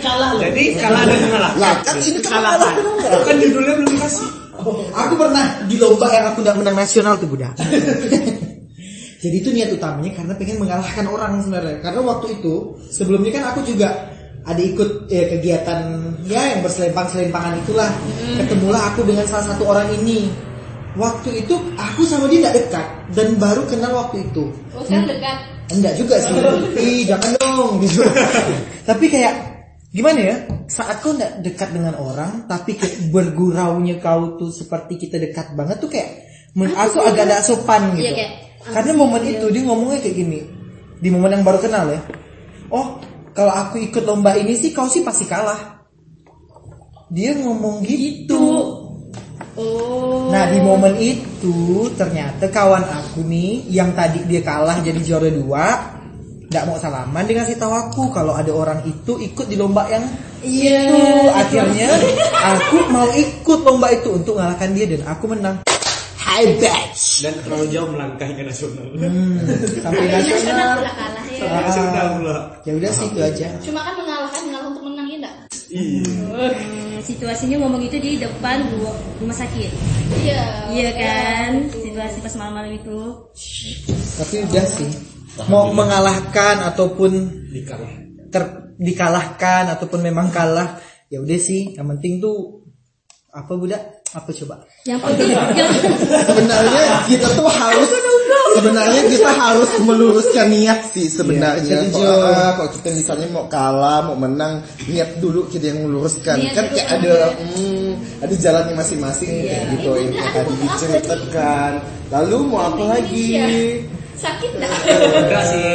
[0.78, 1.52] kalah dan mengalah.
[1.56, 3.22] Lah kan ini kan mengalahkan orang.
[3.24, 4.28] Kan judulnya belum dikasih.
[4.94, 7.50] Aku pernah di lomba yang aku tidak menang nasional tuh Buddha.
[9.24, 11.80] Jadi itu niat utamanya karena pengen mengalahkan orang sebenarnya.
[11.80, 14.12] Karena waktu itu sebelumnya kan aku juga
[14.44, 15.80] ada ikut eh, kegiatan
[16.28, 17.88] ya yang berselempang-selempangan itulah.
[18.36, 20.28] Ketemulah aku dengan salah satu orang ini.
[20.94, 24.52] Waktu itu aku sama dia tidak dekat dan baru kenal waktu itu.
[24.76, 25.36] Oh, sekarang dekat.
[25.72, 26.36] Enggak juga sih.
[26.84, 28.04] Ih, jangan dong gitu.
[28.88, 29.34] tapi kayak
[29.90, 30.36] gimana ya?
[30.68, 35.80] Saat kau enggak dekat dengan orang, tapi kayak berguraunya kau tuh seperti kita dekat banget
[35.80, 38.06] tuh kayak aku agak ada sopan gitu.
[38.06, 38.32] Iya, kayak,
[38.64, 40.40] Karena momen itu dia ngomongnya kayak gini.
[41.00, 42.00] Di momen yang baru kenal ya.
[42.72, 42.96] Oh,
[43.36, 45.84] kalau aku ikut lomba ini sih kau sih pasti kalah.
[47.12, 48.44] Dia ngomong gitu.
[49.54, 50.32] Oh.
[50.34, 55.94] Nah di momen itu ternyata kawan aku nih yang tadi dia kalah jadi juara dua
[56.54, 60.06] nggak mau salaman dia ngasih tahu aku kalau ada orang itu ikut di lomba yang
[60.44, 60.86] Iya.
[60.86, 61.90] itu akhirnya
[62.30, 65.56] aku mau ikut lomba itu untuk mengalahkan dia dan aku menang
[66.34, 68.86] high batch Dan terlalu jauh melangkah ke nasional.
[68.90, 69.38] hmm,
[69.78, 71.46] sampai Nasional nasional pula kalah ya.
[71.62, 72.36] Nasional pula.
[72.62, 75.34] ya udah sih itu aja Cuma kan mengalahkan mengalah untuk menang ya enggak?
[75.66, 76.02] Iya.
[76.54, 79.70] Hmm, situasinya ngomong itu di depan ru- rumah sakit.
[80.16, 80.42] Iya.
[80.68, 81.50] Iya kan?
[81.70, 82.98] Situasi pas malam-malam itu.
[84.14, 84.90] tapi udah sih
[85.44, 87.12] mau mengalahkan ataupun
[87.48, 87.90] Dikalah.
[88.28, 92.62] ter- dikalahkan ataupun memang kalah ya udah sih yang penting tuh
[93.28, 93.82] apa budak
[94.14, 94.62] Apa coba?
[94.86, 95.74] Yang penting yang
[96.22, 97.90] sebenarnya kita tuh harus
[98.54, 101.82] sebenarnya kita harus meluruskan niat sih sebenarnya.
[101.82, 106.38] Iya, kalau ah, kalau kita misalnya mau kalah mau menang niat dulu kita yang meluruskan.
[106.38, 107.90] Niat kan kayak ada hmm,
[108.22, 109.90] ada jalannya masing-masing kayak gitu.
[109.98, 111.72] yang kayak tadi diceritakan
[112.14, 113.26] lalu mau apa lagi
[114.24, 114.72] sakit dah.
[115.20, 115.68] Enggak sih.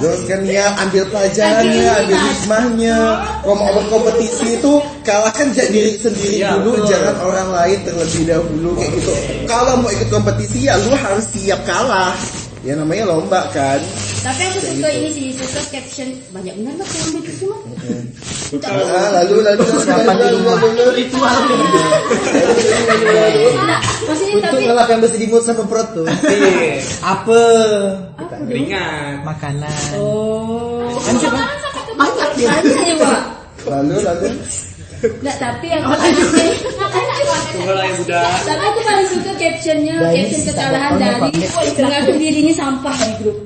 [0.00, 2.98] Luruskan niat, ambil pelajarannya, ambil hikmahnya.
[3.44, 4.72] Kalau mau berkompetisi itu
[5.04, 6.88] kalahkan diri sendiri Iya, dulu, betul.
[6.88, 9.12] jangan orang lain terlebih dahulu kayak gitu.
[9.44, 12.16] Kalau mau ikut kompetisi ya lu harus siap kalah.
[12.60, 13.80] Ya namanya lomba kan.
[14.20, 17.60] Tapi aku suka ini sih, suka caption banyak benar lah kalau ambil itu mah.
[18.68, 21.36] Ah, lalu lalu lalu lalu lalu lalu ritual.
[24.30, 26.04] Untuk tapi ngelap yang bersih di mulut sama perut tuh.
[26.04, 26.84] Iya.
[27.00, 27.40] Apa?
[28.44, 29.24] Ringan.
[29.24, 29.96] Makanan.
[29.96, 31.16] oh, Kan
[31.96, 32.48] banyak dia.
[32.92, 33.24] Ya.
[33.64, 34.26] Lalu lalu
[35.00, 36.16] Enggak, tapi yang paling
[37.50, 38.20] Tunggu yang muda.
[38.46, 41.16] Tapi aku paling suka captionnya, caption kekalahan dari
[41.80, 43.38] mengaku dirinya sampah di grup.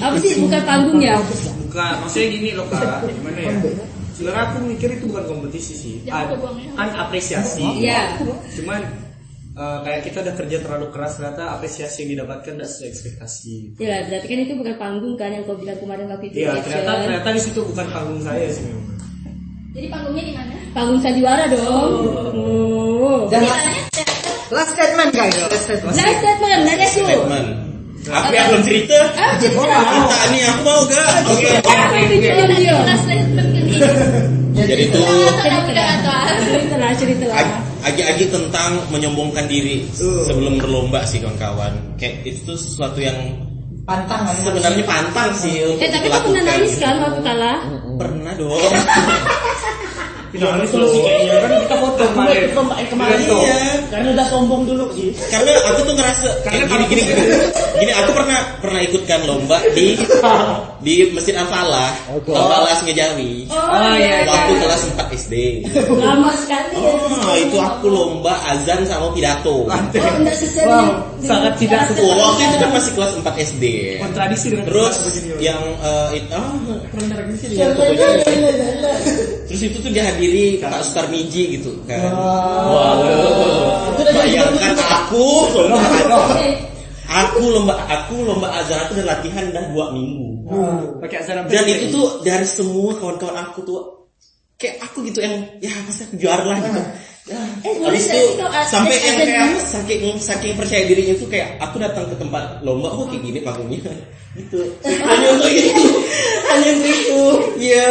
[0.00, 1.20] Apa sih bukan panggung ya?
[1.68, 3.52] Bukan, maksudnya gini loh kak, gimana ya?
[4.16, 6.36] Sebenarnya aku mikir itu bukan kompetisi sih, Ad-
[6.76, 7.64] kan apresiasi.
[7.80, 8.20] Iya.
[8.56, 8.80] Cuman
[9.50, 13.54] eh, kayak kita udah kerja terlalu keras ternyata apresiasi yang didapatkan tidak sesuai ekspektasi.
[13.80, 16.92] Ya, berarti kan itu bukan panggung kan yang kau bilang kemarin waktu itu Iya, ternyata
[17.04, 18.89] ternyata di situ bukan panggung saya sih memang.
[19.70, 20.54] Jadi panggungnya di mana?
[20.74, 21.90] Panggung sandiwara dong.
[22.34, 23.30] Oh.
[23.30, 23.46] Dan
[24.50, 25.34] last statement guys.
[25.38, 25.94] Last statement.
[25.94, 26.86] Last statement aku.
[26.90, 27.46] Statement.
[28.00, 28.98] Aku yang belum cerita.
[29.14, 29.60] Ah, cerita.
[29.62, 31.10] Cerita nih aku mau gak?
[31.30, 31.48] Oke.
[31.62, 32.74] Apa itu diam dia?
[32.82, 33.48] Last statement.
[34.50, 41.72] Jadi itu Udah atau ag- agi-agi tentang menyombongkan diri sebelum berlomba sih kawan-kawan.
[41.96, 43.16] Kayak itu tuh sesuatu yang
[43.90, 47.58] Pantang sebenarnya pantang sih untuk Eh, tapi kau pernah nangis kan waktu kalah?
[48.00, 48.56] Pernah dong.
[50.30, 52.42] Kita nangis dulu sih kayaknya kan kita foto kemarin.
[52.86, 53.34] kemarin Iya.
[53.42, 53.58] iya.
[53.90, 57.22] karena udah sombong dulu sih Karena aku tuh ngerasa kayak gini gini gini.
[57.82, 59.98] Gini aku pernah pernah ikutkan lomba di
[60.86, 63.50] di Masjid Al Falah, Al Falah Sengajawi.
[63.52, 64.24] Oh, iya.
[64.24, 65.34] Waktu kelas 4 SD.
[65.92, 66.92] Lama sekali ya.
[66.96, 69.68] Oh, itu aku lomba azan sama pidato.
[69.68, 69.76] Oh,
[70.30, 70.80] sesuai Wow,
[71.20, 73.64] dengan- sangat tidak Oh, waktu itu kan masih kelas 4 SD.
[74.00, 74.94] Kontradiksi dengan Terus
[75.36, 76.48] yang eh, itu ah,
[76.88, 78.08] pernah tradisi pokoknya.
[79.50, 82.06] Terus itu tuh dihadiri Pak Sutarmiji gitu kan.
[82.14, 83.02] Wow.
[83.98, 85.26] Bayangkan aku.
[85.58, 85.82] Lomba
[87.10, 90.46] aku lomba aku lomba azan aku udah latihan dah dua minggu.
[91.02, 93.80] pakai azan Dan itu tuh dari semua kawan-kawan aku tuh
[94.54, 96.82] kayak aku gitu yang ya pasti aku juara lah gitu.
[97.30, 102.14] Eh, habis itu sampai yang kayak saking saking percaya dirinya tuh kayak aku datang ke
[102.22, 103.90] tempat lomba oh kayak gini panggungnya
[104.38, 104.62] gitu.
[105.10, 105.84] Hanya untuk itu.
[106.46, 107.22] Hanya untuk itu.
[107.58, 107.84] Iya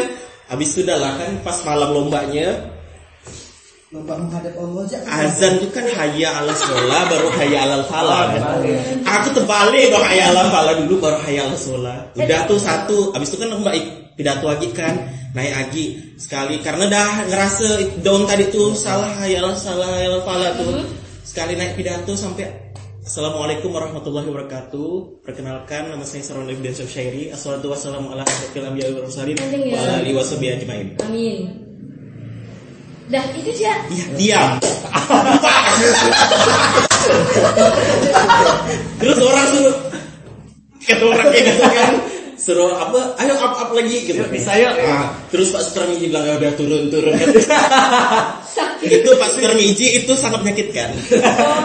[0.50, 2.50] habis itu udah lah kan pas malam lombanya
[3.90, 5.02] Lomba menghadap Allah aja.
[5.02, 8.62] azan itu kan hayya ala sholat baru hayya alal falah kan.
[9.02, 12.14] Aku terbalik baru hayya alal falah dulu baru hayya ala sholat.
[12.14, 14.94] Udah tuh satu, habis itu kan ik- pidato lagi kan
[15.34, 20.22] naik lagi sekali karena dah ngerasa daun tadi tuh salah hayya alal salah hayya alal
[20.22, 20.86] falah tuh
[21.26, 22.46] sekali naik pidato sampai
[23.10, 25.26] Assalamualaikum warahmatullahi wabarakatuh.
[25.26, 27.34] Perkenalkan nama saya Sarwan Ibn Syairi.
[27.34, 29.34] Assalamualaikum warahmatullahi wabarakatuh.
[29.74, 30.94] Wa alihi washabihi ajmain.
[31.02, 31.50] Amin.
[33.10, 33.82] Dah itu aja.
[33.90, 34.52] Iya, diam.
[39.02, 39.76] Terus orang suruh
[40.86, 41.94] kata orang kayak gitu kan
[42.38, 44.70] suruh apa ayo up up lagi gitu Bisa ya.
[44.86, 47.18] Ah, terus Pak Sutarmiji bilang ya udah turun turun
[48.80, 50.96] itu Pak Sutarmiji itu sangat menyakitkan.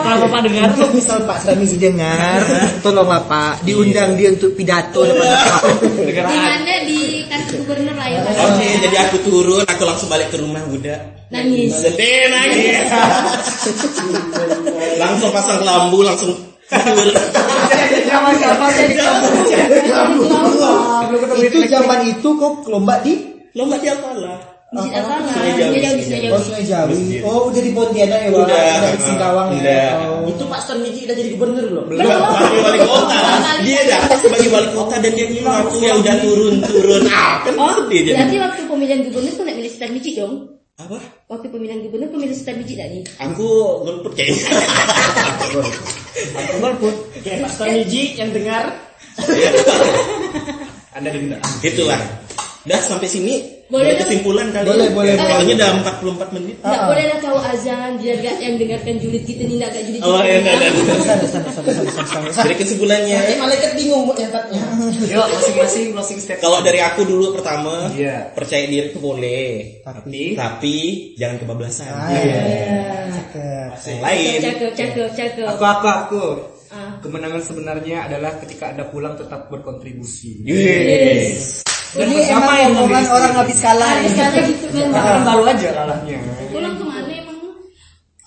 [0.02, 0.74] Kalau Bapak dengar?
[0.74, 2.42] Tuh misal Pak Samizi dengar,
[2.82, 3.62] tolonglah Pak.
[3.62, 5.06] Diundang dia untuk pidato.
[5.06, 5.62] Depan Bapak.
[5.94, 8.20] Di mana di kantor gubernur lah ya.
[8.24, 10.98] oke jadi aku turun aku langsung balik ke rumah udah
[11.30, 11.70] Nangis.
[11.74, 12.86] sedih nangis.
[14.98, 16.34] Langsung pasang lampu langsung
[21.38, 23.14] Itu zaman itu kok lomba di?
[23.54, 24.90] Lomba di apalah Masjid?
[24.98, 26.40] Sungai Jawi, Sungai Oh.
[26.42, 26.98] Sungai Jawi.
[27.22, 28.42] Oh udah di Pontianak ya Wak?
[28.42, 29.62] Udah, Udah di Singkawang udah.
[29.62, 29.88] ya.
[30.02, 30.26] Oh.
[30.26, 31.84] itu Pak Sutarmiji udah jadi gubernur belum.
[31.88, 32.02] Belum.
[32.02, 33.16] Sebagai wali kota.
[33.62, 34.00] Dia dah.
[34.18, 38.00] Sebagai wali kota dan dia bilang aku ya udah turun turun ah kan Oh, sedih
[38.02, 40.34] jadi berarti waktu pemilihan gubernur tuh nak milih Star Biji dong?
[40.74, 40.98] apa?
[41.30, 43.02] Waktu pemilihan gubernur pemilih Biji tak nih?
[43.22, 43.46] aku
[43.86, 44.58] golput kayaknya
[46.34, 48.74] aku golput kayak Pak Sutarmiji yang dengar.
[50.96, 51.38] Anda denda.
[51.60, 51.98] itulah.
[52.64, 54.66] Dah sampai sini Boleh kesimpulan kali.
[54.70, 55.34] Boleh, boleh, boleh.
[55.34, 56.54] Katanya udah 44 menit.
[56.62, 60.20] Nggak boleh lah kau azan biar gak yang dengarkan julid kita nih gak julid Oh,
[60.22, 60.70] iya, iya, iya.
[61.26, 62.30] Sana, sana.
[62.30, 64.62] Jadi kesimpulannya, Eh, malaikat bingung buat nyatatnya.
[65.10, 66.38] Yuk masing-masing closing statement.
[66.40, 68.30] kalau dari aku dulu pertama, Iya.
[68.30, 70.76] percaya diri itu boleh, Tapi, tapi
[71.16, 71.90] jangan kebablasan.
[71.90, 72.42] ah, iya.
[73.10, 73.70] Cakep.
[73.82, 74.38] Yang lain.
[74.40, 75.46] Cakep, cakep, cakep.
[75.50, 76.24] Aku aku aku.
[76.70, 76.98] Ah.
[77.00, 80.42] Kemenangan sebenarnya adalah ketika Anda pulang tetap berkontribusi.
[80.44, 81.63] Yes.
[81.94, 83.86] Dan bersama emang yang omongan orang habis kalah.
[84.02, 84.10] Ini.
[84.10, 84.90] sekali gitu kan.
[84.90, 86.18] Tahun baru aja kalahnya.
[86.50, 87.38] Pulang ke mana emang?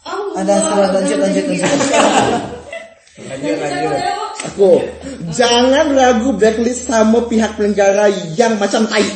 [0.07, 1.67] Oh, Ada setelah lanjut lanjut lanjut.
[3.27, 3.91] Lanjut lanjut.
[4.47, 4.79] Aku
[5.35, 8.07] jangan ragu blacklist sama pihak penyelenggara
[8.39, 9.03] yang macam tai.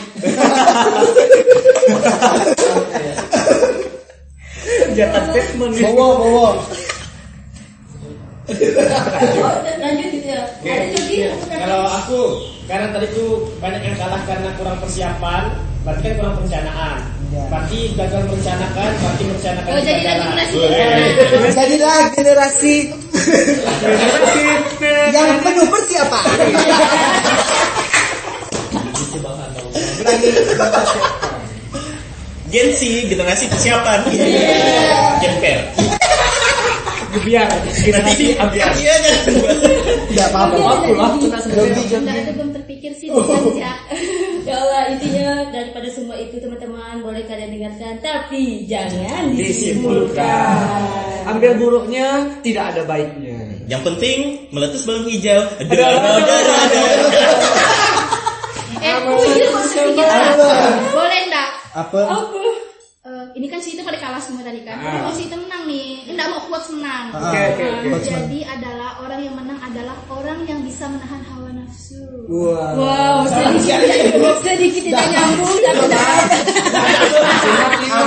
[4.92, 5.88] Jatah statement nih.
[5.96, 6.60] Bawa
[9.82, 10.42] Lanjut gitu ya.
[10.66, 11.58] Ada?
[11.62, 12.20] Kalau aku,
[12.66, 15.54] karena tadi tuh banyak yang kalah karena kurang persiapan,
[15.86, 16.98] berarti kan kurang perencanaan.
[17.32, 17.44] Iya.
[17.48, 22.74] Berarti gagal merencanakan, berarti merencanakan Oh, jadi generasi Eh, Jadilah generasi
[25.16, 26.26] yang penuh persiapan.
[32.52, 34.00] Gen Z, generasi persiapan.
[35.40, 35.60] Per.
[37.12, 37.50] Ambiar.
[38.80, 39.16] Iya kan?
[40.12, 40.56] Tidak apa-apa.
[40.56, 43.78] Aku lah Enggak ada belum terpikir sih diajak.
[44.42, 50.82] Ya Allah intinya daripada semua itu teman-teman boleh kalian dengarkan tapi jangan disimpulkan.
[51.30, 53.62] Ambil buruknya tidak ada baiknya.
[53.70, 54.18] Yang penting
[54.50, 55.46] meletus balon hijau.
[55.62, 56.82] Ada, ada, ada, ada.
[58.82, 58.98] Eh,
[60.90, 61.50] Boleh enggak?
[61.72, 62.02] Apa?
[62.02, 62.51] Eh,
[63.42, 64.78] ini kan si itu pada kalah semua tadi kan.
[64.78, 65.02] Ah.
[65.02, 66.06] Mau si itu menang nih.
[66.14, 67.10] Enggak mau kuat menang.
[67.10, 67.90] Oke oke oke.
[67.90, 72.06] Nah, jadi adalah orang yang menang adalah orang yang bisa menahan hawa nafsu.
[72.30, 72.78] Wah.
[72.78, 73.82] Wow, sedikit
[74.46, 76.38] sedikit tidak nyambung tapi tidak apa.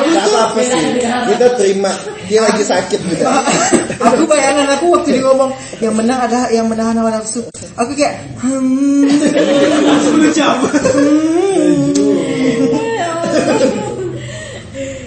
[0.07, 1.03] Gak apa-apa sih.
[1.03, 1.91] Kita terima.
[2.31, 3.43] Dia lagi sakit juga.
[4.15, 5.51] Aku bayangan aku waktu dia ngomong
[5.83, 7.43] yang menang adalah yang menahan hawa nafsu.
[7.75, 9.11] Aku kayak hmm.
[9.11, 10.63] 10 jam.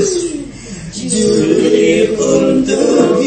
[0.00, 3.20] Juli untukku